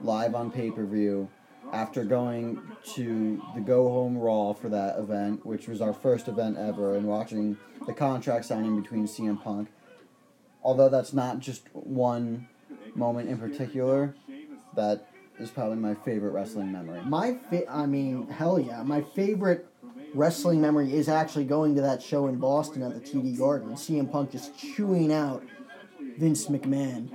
[0.02, 1.30] live on pay per view
[1.72, 2.62] after going
[2.96, 7.06] to the Go Home Raw for that event, which was our first event ever, and
[7.06, 9.70] watching the contract signing between CM Punk.
[10.64, 12.48] Although that's not just one
[12.96, 14.16] moment in particular,
[14.76, 15.08] that
[15.40, 17.02] is probably my favorite wrestling memory.
[17.06, 18.84] My fa- I mean, hell yeah.
[18.84, 19.68] My favorite
[20.13, 23.74] wrestling memory is actually going to that show in Boston at the TD Garden.
[23.74, 25.43] CM Punk just chewing out
[26.17, 27.10] Vince McMahon.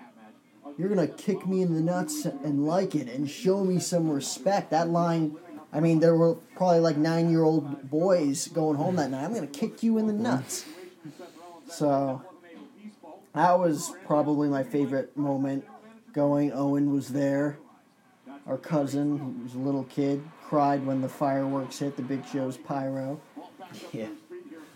[0.77, 4.71] You're gonna kick me in the nuts and like it and show me some respect.
[4.71, 5.37] That line,
[5.73, 9.25] I mean, there were probably like nine year old boys going home that night.
[9.25, 10.65] I'm gonna kick you in the nuts.
[11.69, 12.23] So
[13.35, 15.65] that was probably my favorite moment.
[16.13, 17.59] Going, Owen was there.
[18.47, 22.57] Our cousin, who was a little kid, cried when the fireworks hit the Big Show's
[22.57, 23.21] pyro.
[23.93, 24.07] Yeah.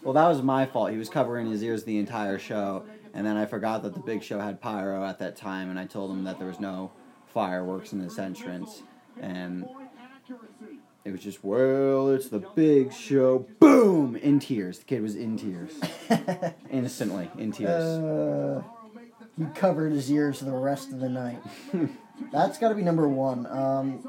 [0.02, 0.90] Well, that was my fault.
[0.90, 4.22] He was covering his ears the entire show, and then I forgot that the Big
[4.24, 6.90] Show had pyro at that time, and I told him that there was no
[7.26, 8.82] fireworks in this entrance,
[9.20, 9.68] and
[11.04, 13.46] it was just, well, it's the Big Show.
[13.60, 14.16] Boom!
[14.16, 14.78] In tears.
[14.78, 15.72] The kid was in tears.
[16.70, 17.68] Instantly in tears.
[17.70, 18.62] Uh,
[19.36, 21.40] he covered his ears the rest of the night.
[22.32, 23.46] That's got to be number one.
[23.46, 24.02] Um,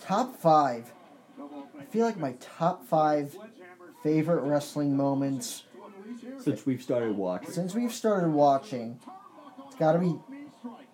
[0.00, 0.92] top five.
[1.78, 3.36] I feel like my top five
[4.02, 5.64] favorite wrestling moments
[6.38, 7.50] Since we've started watching.
[7.50, 8.98] since we've started watching.
[9.66, 10.16] It's got to be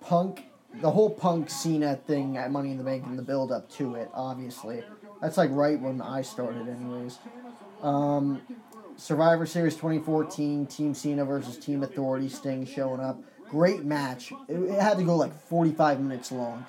[0.01, 0.45] Punk,
[0.81, 3.95] the whole Punk Cena thing at Money in the Bank and the build up to
[3.95, 4.09] it.
[4.15, 4.83] Obviously,
[5.21, 7.19] that's like right when I started, anyways.
[7.83, 8.43] Um,
[8.97, 13.21] Survivor Series 2014, Team Cena versus Team Authority, Sting showing up.
[13.53, 14.33] Great match.
[14.49, 16.65] It, it had to go like 45 minutes long.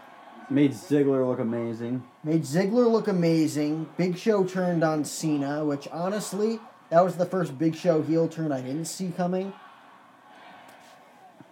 [0.49, 2.03] Made Ziggler look amazing.
[2.25, 3.87] Made Ziggler look amazing.
[3.95, 8.51] Big Show turned on Cena, which honestly, that was the first Big Show heel turn
[8.51, 9.53] I didn't see coming.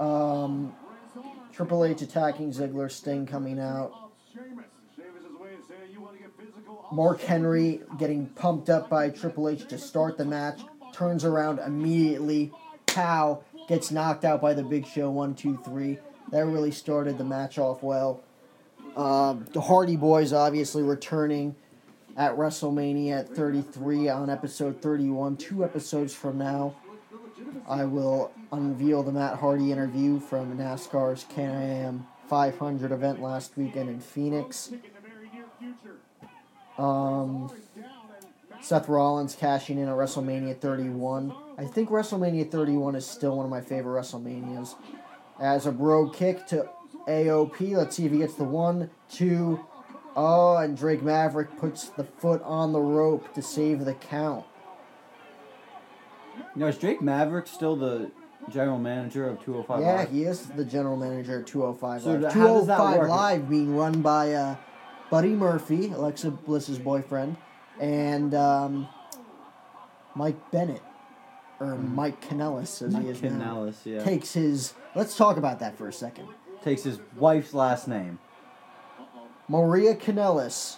[0.01, 0.75] Um,
[1.53, 4.11] Triple H attacking Ziggler, Sting coming out.
[6.91, 10.59] Mark Henry getting pumped up by Triple H to start the match,
[10.91, 12.51] turns around immediately.
[12.85, 15.09] Pow gets knocked out by the Big Show.
[15.09, 15.99] One, two, three.
[16.31, 18.21] That really started the match off well.
[18.95, 21.55] Um, the Hardy Boys obviously returning
[22.17, 25.37] at WrestleMania at 33 on episode 31.
[25.37, 26.75] Two episodes from now,
[27.67, 33.99] I will unveil the Matt Hardy interview from NASCAR's Can-Am 500 event last weekend in
[33.99, 34.71] Phoenix.
[36.77, 37.51] Um,
[38.61, 41.33] Seth Rollins cashing in at WrestleMania 31.
[41.57, 44.75] I think WrestleMania 31 is still one of my favorite WrestleManias.
[45.39, 46.69] As a Brogue Kick to
[47.07, 49.59] AOP, let's see if he gets the one, two,
[50.15, 54.45] oh, and Drake Maverick puts the foot on the rope to save the count.
[56.55, 58.11] You know, is Drake Maverick still the
[58.49, 60.11] general manager of 205 Yeah, Live?
[60.11, 62.21] he is the general manager of 205 So Live.
[62.21, 63.09] th- how does that 205 work?
[63.09, 64.55] Live being run by uh,
[65.09, 67.35] Buddy Murphy, Alexa Bliss's boyfriend,
[67.79, 68.87] and um,
[70.15, 70.81] Mike Bennett,
[71.61, 71.93] or mm.
[71.93, 73.71] Mike Kanellis, as he Mike is now.
[73.85, 74.03] Yeah.
[74.03, 74.73] Takes his.
[74.95, 76.27] Let's talk about that for a second.
[76.63, 78.19] Takes his wife's last name.
[79.47, 80.77] Maria Kanellis,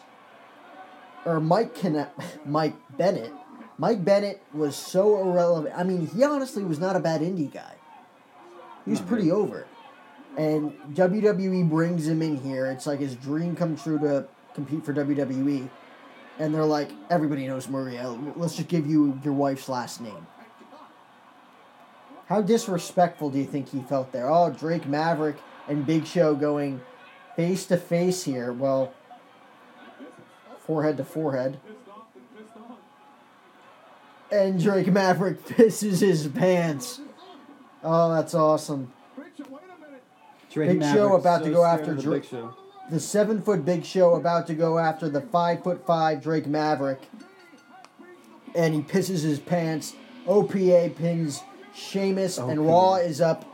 [1.25, 2.07] or Mike Cane-
[2.45, 3.31] Mike Bennett.
[3.77, 5.73] Mike Bennett was so irrelevant.
[5.75, 7.75] I mean, he honestly was not a bad indie guy.
[8.85, 9.65] He was pretty over.
[10.37, 12.67] And WWE brings him in here.
[12.67, 15.69] It's like his dream come true to compete for WWE.
[16.39, 18.09] And they're like, everybody knows Maria.
[18.35, 20.27] Let's just give you your wife's last name.
[22.33, 24.27] How disrespectful do you think he felt there?
[24.27, 25.35] Oh, Drake Maverick
[25.67, 26.81] and Big Show going
[27.35, 28.51] face to face here.
[28.51, 28.91] Well,
[30.61, 31.59] forehead to forehead.
[34.31, 37.01] And Drake Maverick pisses his pants.
[37.83, 38.91] Oh, that's awesome.
[40.51, 41.97] Drake Big Show Maverick's about to go after Drake.
[41.97, 42.55] the Dra- Big Show.
[42.89, 47.03] The seven foot Big Show about to go after the five foot five Drake Maverick.
[48.55, 49.93] And he pisses his pants.
[50.25, 51.43] OPA pins
[51.73, 53.45] Sheamus, and Raw is up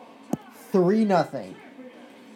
[0.71, 1.55] 3 nothing.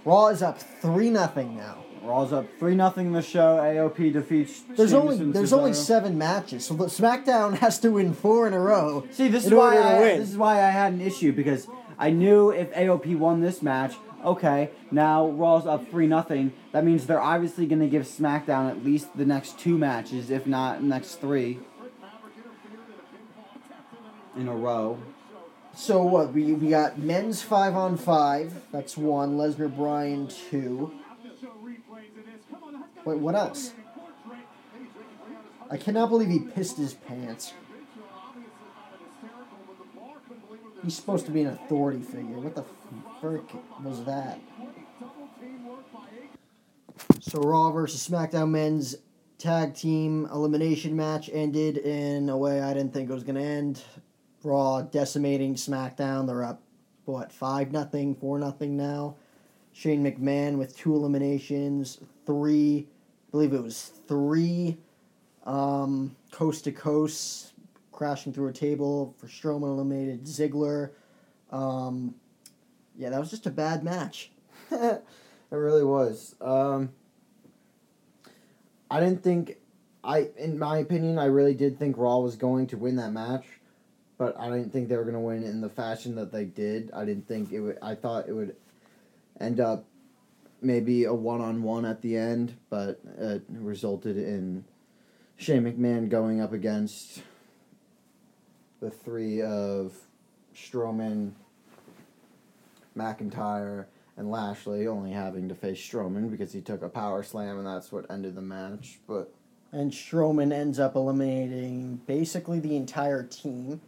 [0.06, 1.84] Raw is up 3 nothing now.
[2.04, 3.58] Raw's up three nothing the show.
[3.58, 4.62] AOP defeats.
[4.62, 8.54] There's Sheamus only there's only seven matches, so the SmackDown has to win four in
[8.54, 9.08] a row.
[9.12, 10.20] See, this is why I, win.
[10.20, 11.68] this is why I had an issue because
[11.98, 16.52] I knew if AOP won this match, okay, now Raw's up three nothing.
[16.74, 20.46] That means they're obviously going to give SmackDown at least the next two matches, if
[20.46, 21.60] not next three,
[24.36, 25.00] in a row.
[25.76, 28.54] So what we we got men's five on five.
[28.72, 29.38] That's one.
[29.38, 30.94] Lesnar Bryan two.
[33.06, 33.74] Wait, what else?
[35.70, 37.54] I cannot believe he pissed his pants.
[40.84, 42.38] He's supposed to be an authority figure.
[42.38, 42.66] What the
[43.20, 43.44] frick
[43.84, 44.40] was that?
[47.20, 48.96] So Raw versus SmackDown men's
[49.38, 53.42] tag team elimination match ended in a way I didn't think it was going to
[53.42, 53.82] end.
[54.44, 56.28] Raw decimating SmackDown.
[56.28, 56.62] They're up,
[57.06, 59.16] what, 5 nothing, 4 nothing now.
[59.74, 64.78] Shane McMahon with two eliminations, three, I believe it was three
[65.46, 67.54] um, coast to coast,
[67.92, 70.92] crashing through a table for Strowman eliminated Ziggler.
[71.52, 72.16] Um,
[72.96, 74.32] yeah, that was just a bad match.
[74.72, 75.02] it
[75.50, 76.36] really was.
[76.40, 76.92] Um,
[78.90, 79.58] I didn't think,
[80.04, 83.46] I in my opinion, I really did think Raw was going to win that match,
[84.18, 86.92] but I didn't think they were going to win in the fashion that they did.
[86.94, 87.78] I didn't think it would.
[87.82, 88.56] I thought it would
[89.40, 89.86] end up
[90.62, 94.64] maybe a one on one at the end, but it resulted in
[95.38, 97.22] Shane McMahon going up against
[98.80, 99.94] the three of
[100.56, 101.32] Strowman,
[102.96, 103.86] McIntyre,
[104.16, 107.92] and Lashley, only having to face Strowman because he took a power slam and that's
[107.92, 109.00] what ended the match.
[109.08, 109.34] But
[109.72, 113.82] And Strowman ends up eliminating basically the entire team.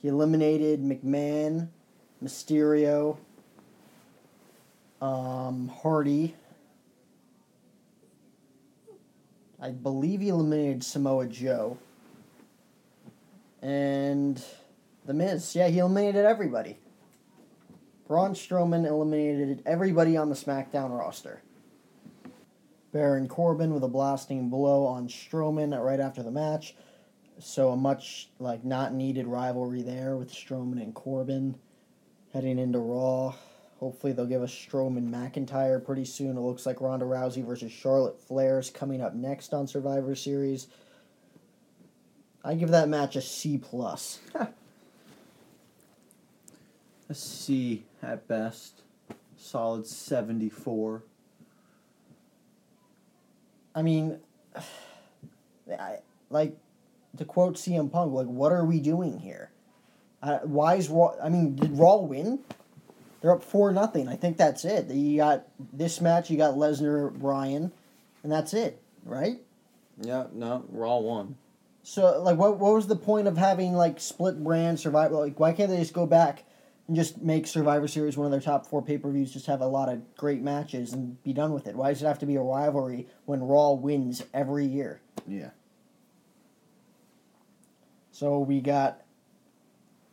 [0.00, 1.68] He eliminated McMahon,
[2.22, 3.18] Mysterio,
[5.00, 6.34] um, Hardy.
[9.60, 11.76] I believe he eliminated Samoa Joe.
[13.60, 14.42] And
[15.04, 15.54] The Miz.
[15.54, 16.78] Yeah, he eliminated everybody.
[18.08, 21.42] Braun Strowman eliminated everybody on the SmackDown roster.
[22.92, 26.74] Baron Corbin with a blasting blow on Strowman right after the match.
[27.40, 31.56] So a much like not needed rivalry there with Strowman and Corbin
[32.32, 33.34] heading into Raw.
[33.78, 36.36] Hopefully they'll give us Strowman McIntyre pretty soon.
[36.36, 40.66] It looks like Ronda Rousey versus Charlotte Flair is coming up next on Survivor Series.
[42.44, 44.18] I give that match a C plus.
[47.08, 48.82] a C at best,
[49.38, 51.04] solid seventy four.
[53.74, 54.18] I mean,
[55.70, 56.54] I, like
[57.16, 59.50] to quote CM Punk, like, what are we doing here?
[60.22, 61.14] Uh, why is Raw?
[61.22, 62.40] I mean, did Raw win?
[63.20, 64.08] They're up four nothing.
[64.08, 64.88] I think that's it.
[64.88, 66.30] You got this match.
[66.30, 67.72] You got Lesnar, Bryan,
[68.22, 69.38] and that's it, right?
[70.00, 71.36] Yeah, no, Raw won.
[71.82, 75.16] So, like, what what was the point of having like split brand Survivor?
[75.16, 76.44] Like, why can't they just go back
[76.86, 79.32] and just make Survivor Series one of their top four pay per views?
[79.32, 81.76] Just have a lot of great matches and be done with it.
[81.76, 85.00] Why does it have to be a rivalry when Raw wins every year?
[85.26, 85.50] Yeah.
[88.20, 89.00] So we got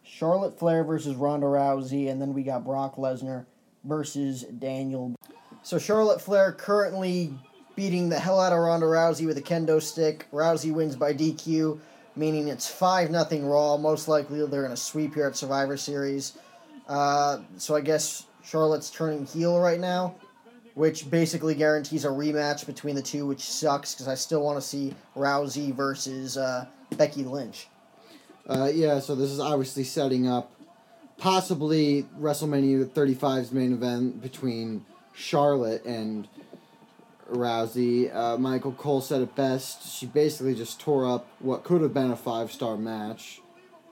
[0.02, 3.46] Charlotte Flair versus Ronda Rousey, and then we got Brock Lesnar
[3.84, 5.14] versus Daniel.
[5.62, 7.38] So Charlotte Flair currently
[7.76, 10.26] beating the hell out of Ronda Rousey with a kendo stick.
[10.32, 11.82] Rousey wins by DQ,
[12.16, 13.76] meaning it's five nothing Raw.
[13.76, 16.38] Most likely they're gonna sweep here at Survivor Series.
[16.88, 20.16] Uh, so I guess Charlotte's turning heel right now,
[20.76, 24.66] which basically guarantees a rematch between the two, which sucks because I still want to
[24.66, 27.68] see Rousey versus uh, Becky Lynch.
[28.48, 30.52] Uh, yeah, so this is obviously setting up
[31.18, 36.30] possibly WrestleMania 35's main event between Charlotte and
[37.30, 38.16] Rousey.
[38.16, 39.92] Uh, Michael Cole said it best.
[39.92, 43.42] She basically just tore up what could have been a five star match.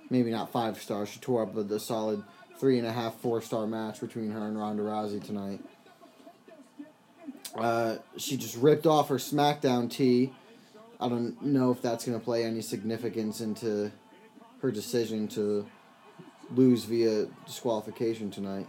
[0.09, 1.09] Maybe not five stars.
[1.09, 2.23] She tore up the solid
[2.57, 5.59] three and a half, four star match between her and Ronda Rousey tonight.
[7.55, 10.31] Uh, she just ripped off her SmackDown tee.
[10.99, 13.91] I don't know if that's going to play any significance into
[14.65, 15.63] her decision to
[16.51, 18.67] lose via disqualification tonight.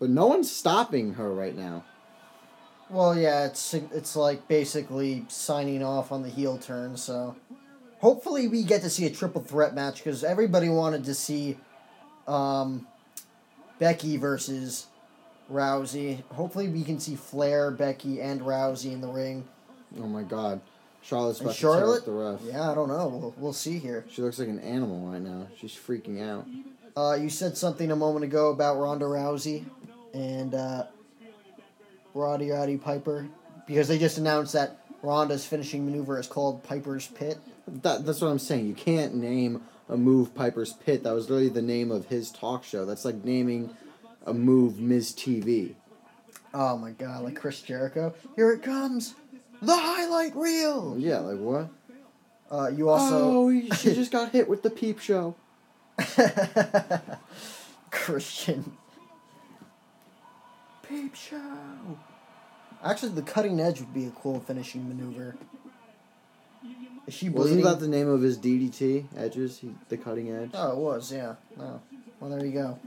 [0.00, 1.84] But no one's stopping her right now.
[2.90, 6.96] Well, yeah, it's it's like basically signing off on the heel turn.
[6.96, 7.36] So,
[8.00, 11.56] hopefully, we get to see a triple threat match because everybody wanted to see
[12.26, 12.86] um,
[13.78, 14.86] Becky versus
[15.50, 16.22] Rousey.
[16.32, 19.48] Hopefully, we can see Flair, Becky, and Rousey in the ring.
[20.00, 20.60] Oh my god.
[21.06, 22.40] Charlotte's about to tear Charlotte, up the ref.
[22.42, 23.06] yeah, I don't know.
[23.06, 24.04] We'll, we'll see here.
[24.10, 25.46] She looks like an animal right now.
[25.56, 26.46] She's freaking out.
[26.96, 29.64] Uh, you said something a moment ago about Ronda Rousey
[30.14, 30.86] and uh,
[32.12, 33.28] Roddy Roddy Piper
[33.68, 37.38] because they just announced that Ronda's finishing maneuver is called Piper's Pit.
[37.68, 38.66] That, that's what I'm saying.
[38.66, 41.04] You can't name a move Piper's Pit.
[41.04, 42.84] That was literally the name of his talk show.
[42.84, 43.76] That's like naming
[44.24, 45.74] a move MizTV.
[46.52, 48.14] Oh my god, like Chris Jericho.
[48.34, 49.14] Here it comes!
[49.62, 50.96] The highlight reel!
[50.98, 51.68] Yeah, like what?
[52.50, 53.48] Uh, you also.
[53.48, 55.34] oh, she just got hit with the peep show.
[57.90, 58.76] Christian.
[60.88, 61.98] Peep show!
[62.84, 65.34] Actually, the cutting edge would be a cool finishing maneuver.
[67.06, 69.06] Is she Wasn't that the name of his DDT?
[69.16, 70.50] Edges, he, the cutting edge.
[70.54, 71.34] Oh, it was, yeah.
[71.58, 71.80] Oh,
[72.20, 72.78] well, there you go.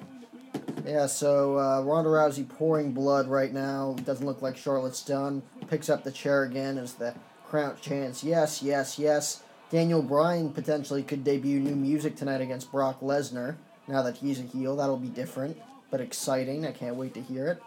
[0.89, 3.95] Yeah, so uh, Ronda Rousey pouring blood right now.
[4.05, 5.43] Doesn't look like Charlotte's done.
[5.69, 7.13] Picks up the chair again as the
[7.47, 9.43] crowd chants, yes, yes, yes.
[9.69, 13.55] Daniel Bryan potentially could debut new music tonight against Brock Lesnar.
[13.87, 15.57] Now that he's a heel, that'll be different,
[15.91, 16.65] but exciting.
[16.65, 17.61] I can't wait to hear it.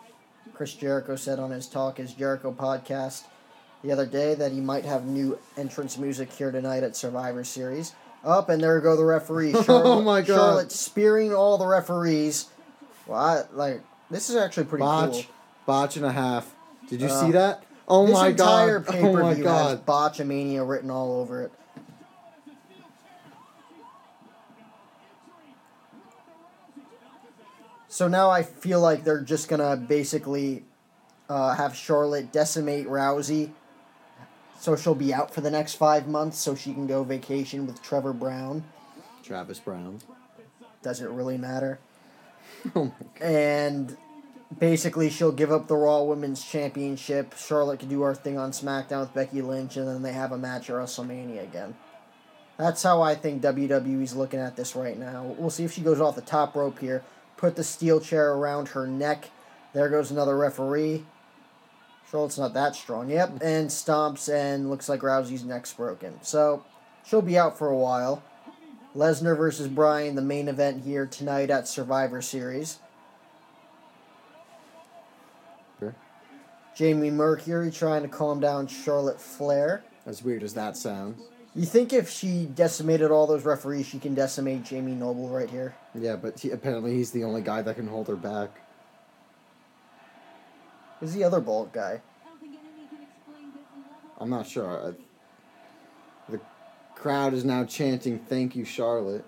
[0.52, 3.24] Chris Jericho said on his Talk is Jericho podcast
[3.82, 7.94] the other day that he might have new entrance music here tonight at Survivor Series.
[8.24, 9.64] Up and there go the referees.
[9.64, 10.36] Charlotte, Oh my God.
[10.36, 12.46] Charlotte spearing all the referees.
[13.06, 13.80] Well, I, like
[14.10, 15.22] this is actually pretty Botch, cool.
[15.66, 16.54] botch and a half.
[16.88, 17.64] Did you Uh, see that?
[17.88, 18.92] Oh this my entire god!
[18.92, 19.86] pay Oh per my view has god!
[19.86, 21.52] Botchamania written all over it.
[27.88, 30.64] So now I feel like they're just gonna basically
[31.28, 33.50] uh, have Charlotte decimate Rousey,
[34.58, 37.82] so she'll be out for the next five months, so she can go vacation with
[37.82, 38.64] Trevor Brown.
[39.22, 39.98] Travis Browne.
[40.82, 41.78] Does it really matter?
[42.76, 43.96] Oh and
[44.58, 47.34] basically she'll give up the Raw Women's Championship.
[47.36, 50.38] Charlotte can do her thing on SmackDown with Becky Lynch, and then they have a
[50.38, 51.74] match at WrestleMania again.
[52.56, 55.34] That's how I think WWE's looking at this right now.
[55.38, 57.02] We'll see if she goes off the top rope here.
[57.36, 59.30] Put the steel chair around her neck.
[59.72, 61.04] There goes another referee.
[62.10, 63.08] Charlotte's not that strong.
[63.10, 66.18] Yep, and stomps, and looks like Rousey's neck's broken.
[66.22, 66.64] So
[67.04, 68.22] she'll be out for a while.
[68.94, 72.78] Lesnar versus Bryan, the main event here tonight at Survivor Series.
[75.78, 75.94] Sure.
[76.76, 79.82] Jamie Mercury trying to calm down Charlotte Flair.
[80.04, 81.22] As weird as that sounds.
[81.54, 85.74] You think if she decimated all those referees, she can decimate Jamie Noble right here?
[85.94, 88.50] Yeah, but he, apparently he's the only guy that can hold her back.
[91.00, 92.00] Who's the other bald guy?
[94.18, 94.88] I'm not sure.
[94.88, 94.96] I, the
[97.02, 99.24] crowd is now chanting, "Thank you, Charlotte."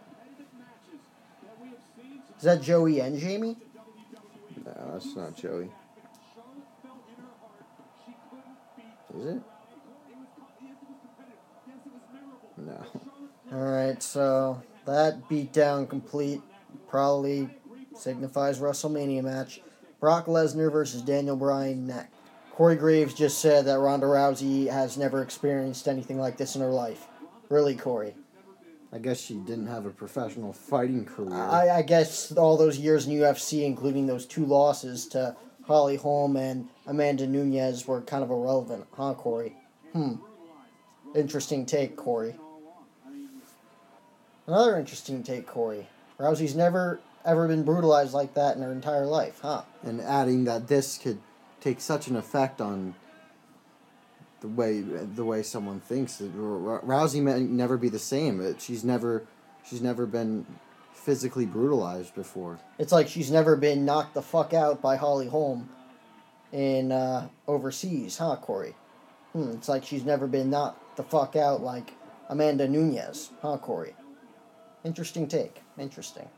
[2.37, 3.57] Is that Joey and Jamie?
[4.65, 5.73] No, that's not Joey.
[9.19, 9.43] Is it?
[12.59, 12.87] No.
[13.53, 16.43] Alright, so that beatdown complete
[16.89, 17.49] probably
[17.97, 19.61] signifies WrestleMania match.
[19.99, 22.15] Brock Lesnar versus Daniel Bryan next.
[22.53, 26.71] Corey Graves just said that Ronda Rousey has never experienced anything like this in her
[26.71, 27.09] life.
[27.49, 28.15] Really, Corey?
[28.93, 31.35] I guess she didn't have a professional fighting career.
[31.35, 35.35] I, I guess all those years in UFC, including those two losses to
[35.65, 39.57] Holly Holm and Amanda Nunes, were kind of irrelevant, huh, Corey?
[39.93, 40.15] Hmm.
[41.15, 42.37] Interesting take, Corey.
[44.47, 45.89] Another interesting take, Corey.
[46.19, 49.63] Rousey's never ever been brutalized like that in her entire life, huh?
[49.83, 51.19] and adding that this could
[51.61, 52.95] take such an effect on
[54.45, 56.21] the way the way someone thinks.
[56.21, 58.55] Rousey may never be the same.
[58.59, 59.25] She's never
[59.67, 60.45] she's never been
[60.93, 62.59] physically brutalized before.
[62.79, 65.71] It's like she's never been knocked the fuck out by Holly Holm
[66.53, 68.75] in uh, overseas, huh, Corey?
[69.33, 71.95] Hmm, it's like she's never been knocked the fuck out like
[72.29, 73.97] Amanda Nunes, huh, Corey?
[74.85, 75.63] Interesting take.
[75.79, 76.29] Interesting.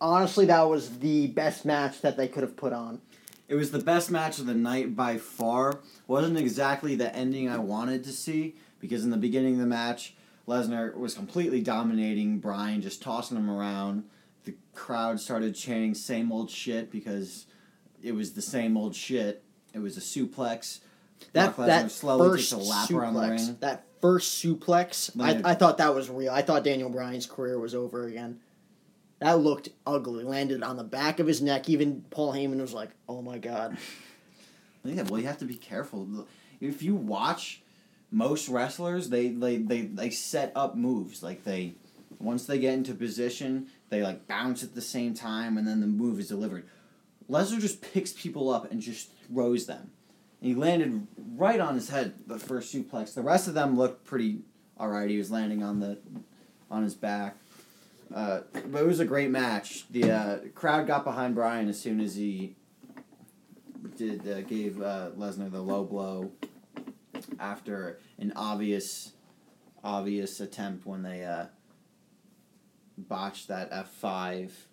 [0.00, 3.00] Honestly, that was the best match that they could have put on.
[3.48, 5.80] It was the best match of the night by far.
[6.06, 10.14] Wasn't exactly the ending I wanted to see because in the beginning of the match,
[10.46, 14.04] Lesnar was completely dominating Bryan, just tossing him around.
[14.44, 17.46] The crowd started chanting "same old shit" because
[18.02, 19.42] it was the same old shit.
[19.74, 20.80] It was a suplex.
[21.32, 23.56] That Brock that slowly first takes a lap around the suplex, ring.
[23.60, 26.32] that first suplex, I, I thought that was real.
[26.32, 28.40] I thought Daniel Bryan's career was over again.
[29.20, 30.24] That looked ugly.
[30.24, 31.68] Landed on the back of his neck.
[31.68, 33.76] Even Paul Heyman was like, "Oh my god."
[34.82, 36.26] Yeah, well, you have to be careful.
[36.60, 37.62] If you watch
[38.10, 41.22] most wrestlers, they they, they, they set up moves.
[41.22, 41.74] Like they,
[42.18, 45.86] once they get into position, they like bounce at the same time, and then the
[45.86, 46.66] move is delivered.
[47.28, 49.90] Lesnar just picks people up and just throws them.
[50.40, 51.06] And he landed
[51.36, 53.14] right on his head the first suplex.
[53.14, 54.40] The rest of them looked pretty
[54.78, 55.10] alright.
[55.10, 55.98] He was landing on the
[56.70, 57.36] on his back.
[58.14, 59.84] Uh, but it was a great match.
[59.90, 62.56] The uh, crowd got behind Bryan as soon as he
[63.96, 66.32] did uh, gave uh, Lesnar the low blow
[67.38, 69.12] after an obvious
[69.84, 71.46] obvious attempt when they uh,
[72.98, 74.66] botched that F five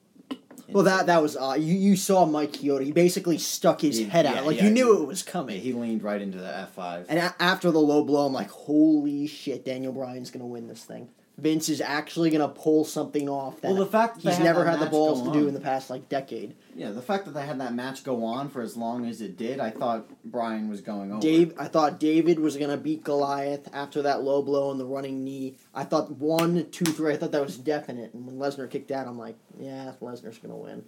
[0.69, 1.75] Well, that that was uh, you.
[1.75, 2.83] You saw Mike Chioda.
[2.83, 5.61] He basically stuck his He- head yeah, out, like yeah, you knew it was coming.
[5.61, 7.05] he leaned right into the F five.
[7.09, 10.83] and a- after the low blow, I'm like, holy shit, Daniel Bryan's gonna win this
[10.83, 11.09] thing.
[11.37, 14.79] Vince is actually gonna pull something off that Well, the fact that he's never had
[14.79, 16.55] the balls to do in the past like decade.
[16.75, 19.37] Yeah, the fact that they had that match go on for as long as it
[19.37, 21.21] did, I thought Bryan was going over.
[21.21, 25.23] Dave, I thought David was gonna beat Goliath after that low blow and the running
[25.23, 25.57] knee.
[25.75, 27.13] I thought one, two, three.
[27.13, 28.15] I thought that was definite.
[28.15, 30.85] And when Lesnar kicked out, I'm like, yeah, Lesnar's gonna win.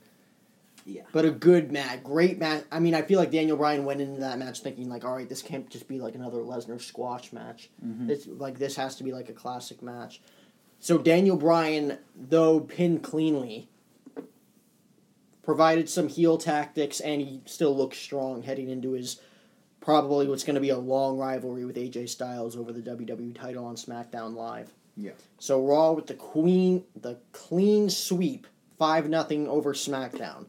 [0.86, 1.04] Yeah.
[1.12, 2.64] But a good match, great match.
[2.72, 5.30] I mean, I feel like Daniel Bryan went into that match thinking like, all right,
[5.30, 7.70] this can't just be like another Lesnar squash match.
[7.86, 8.10] Mm-hmm.
[8.10, 10.22] It's like this has to be like a classic match.
[10.80, 13.70] So Daniel Bryan, though pinned cleanly,
[15.44, 19.20] provided some heel tactics, and he still looks strong heading into his
[19.82, 23.66] probably what's going to be a long rivalry with AJ Styles over the WWE title
[23.66, 24.74] on SmackDown Live.
[24.96, 25.12] Yeah.
[25.40, 30.46] So Raw with the queen, the clean sweep, five nothing over SmackDown.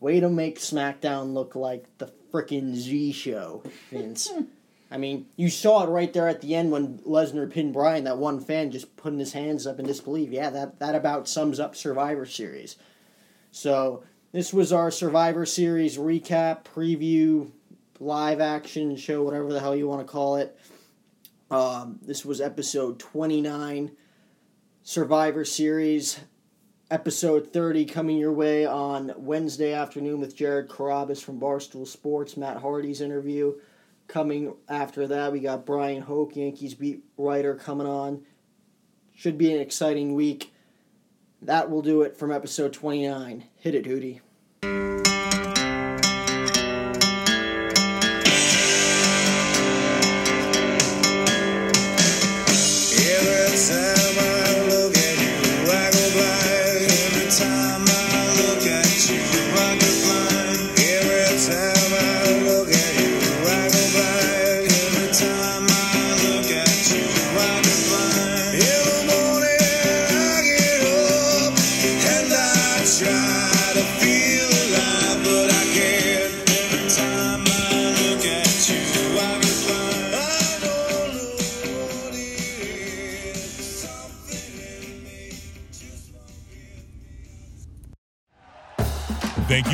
[0.00, 4.30] Way to make SmackDown look like the frickin' Z show, Vince.
[4.90, 8.04] I mean, you saw it right there at the end when Lesnar pinned Bryan.
[8.04, 10.30] That one fan just putting his hands up in disbelief.
[10.30, 12.76] Yeah, that that about sums up Survivor Series.
[13.50, 17.50] So this was our Survivor Series recap, preview,
[18.00, 20.58] live action show, whatever the hell you want to call it.
[21.50, 23.92] Um, this was episode 29,
[24.82, 26.18] Survivor Series,
[26.90, 32.56] episode 30 coming your way on Wednesday afternoon with Jared Carrabis from Barstool Sports, Matt
[32.56, 33.54] Hardy's interview.
[34.06, 38.22] Coming after that, we got Bryan Hoch, Yankees beat writer, coming on.
[39.14, 40.52] Should be an exciting week.
[41.40, 43.44] That will do it from episode 29.
[43.56, 44.20] Hit it, Hootie.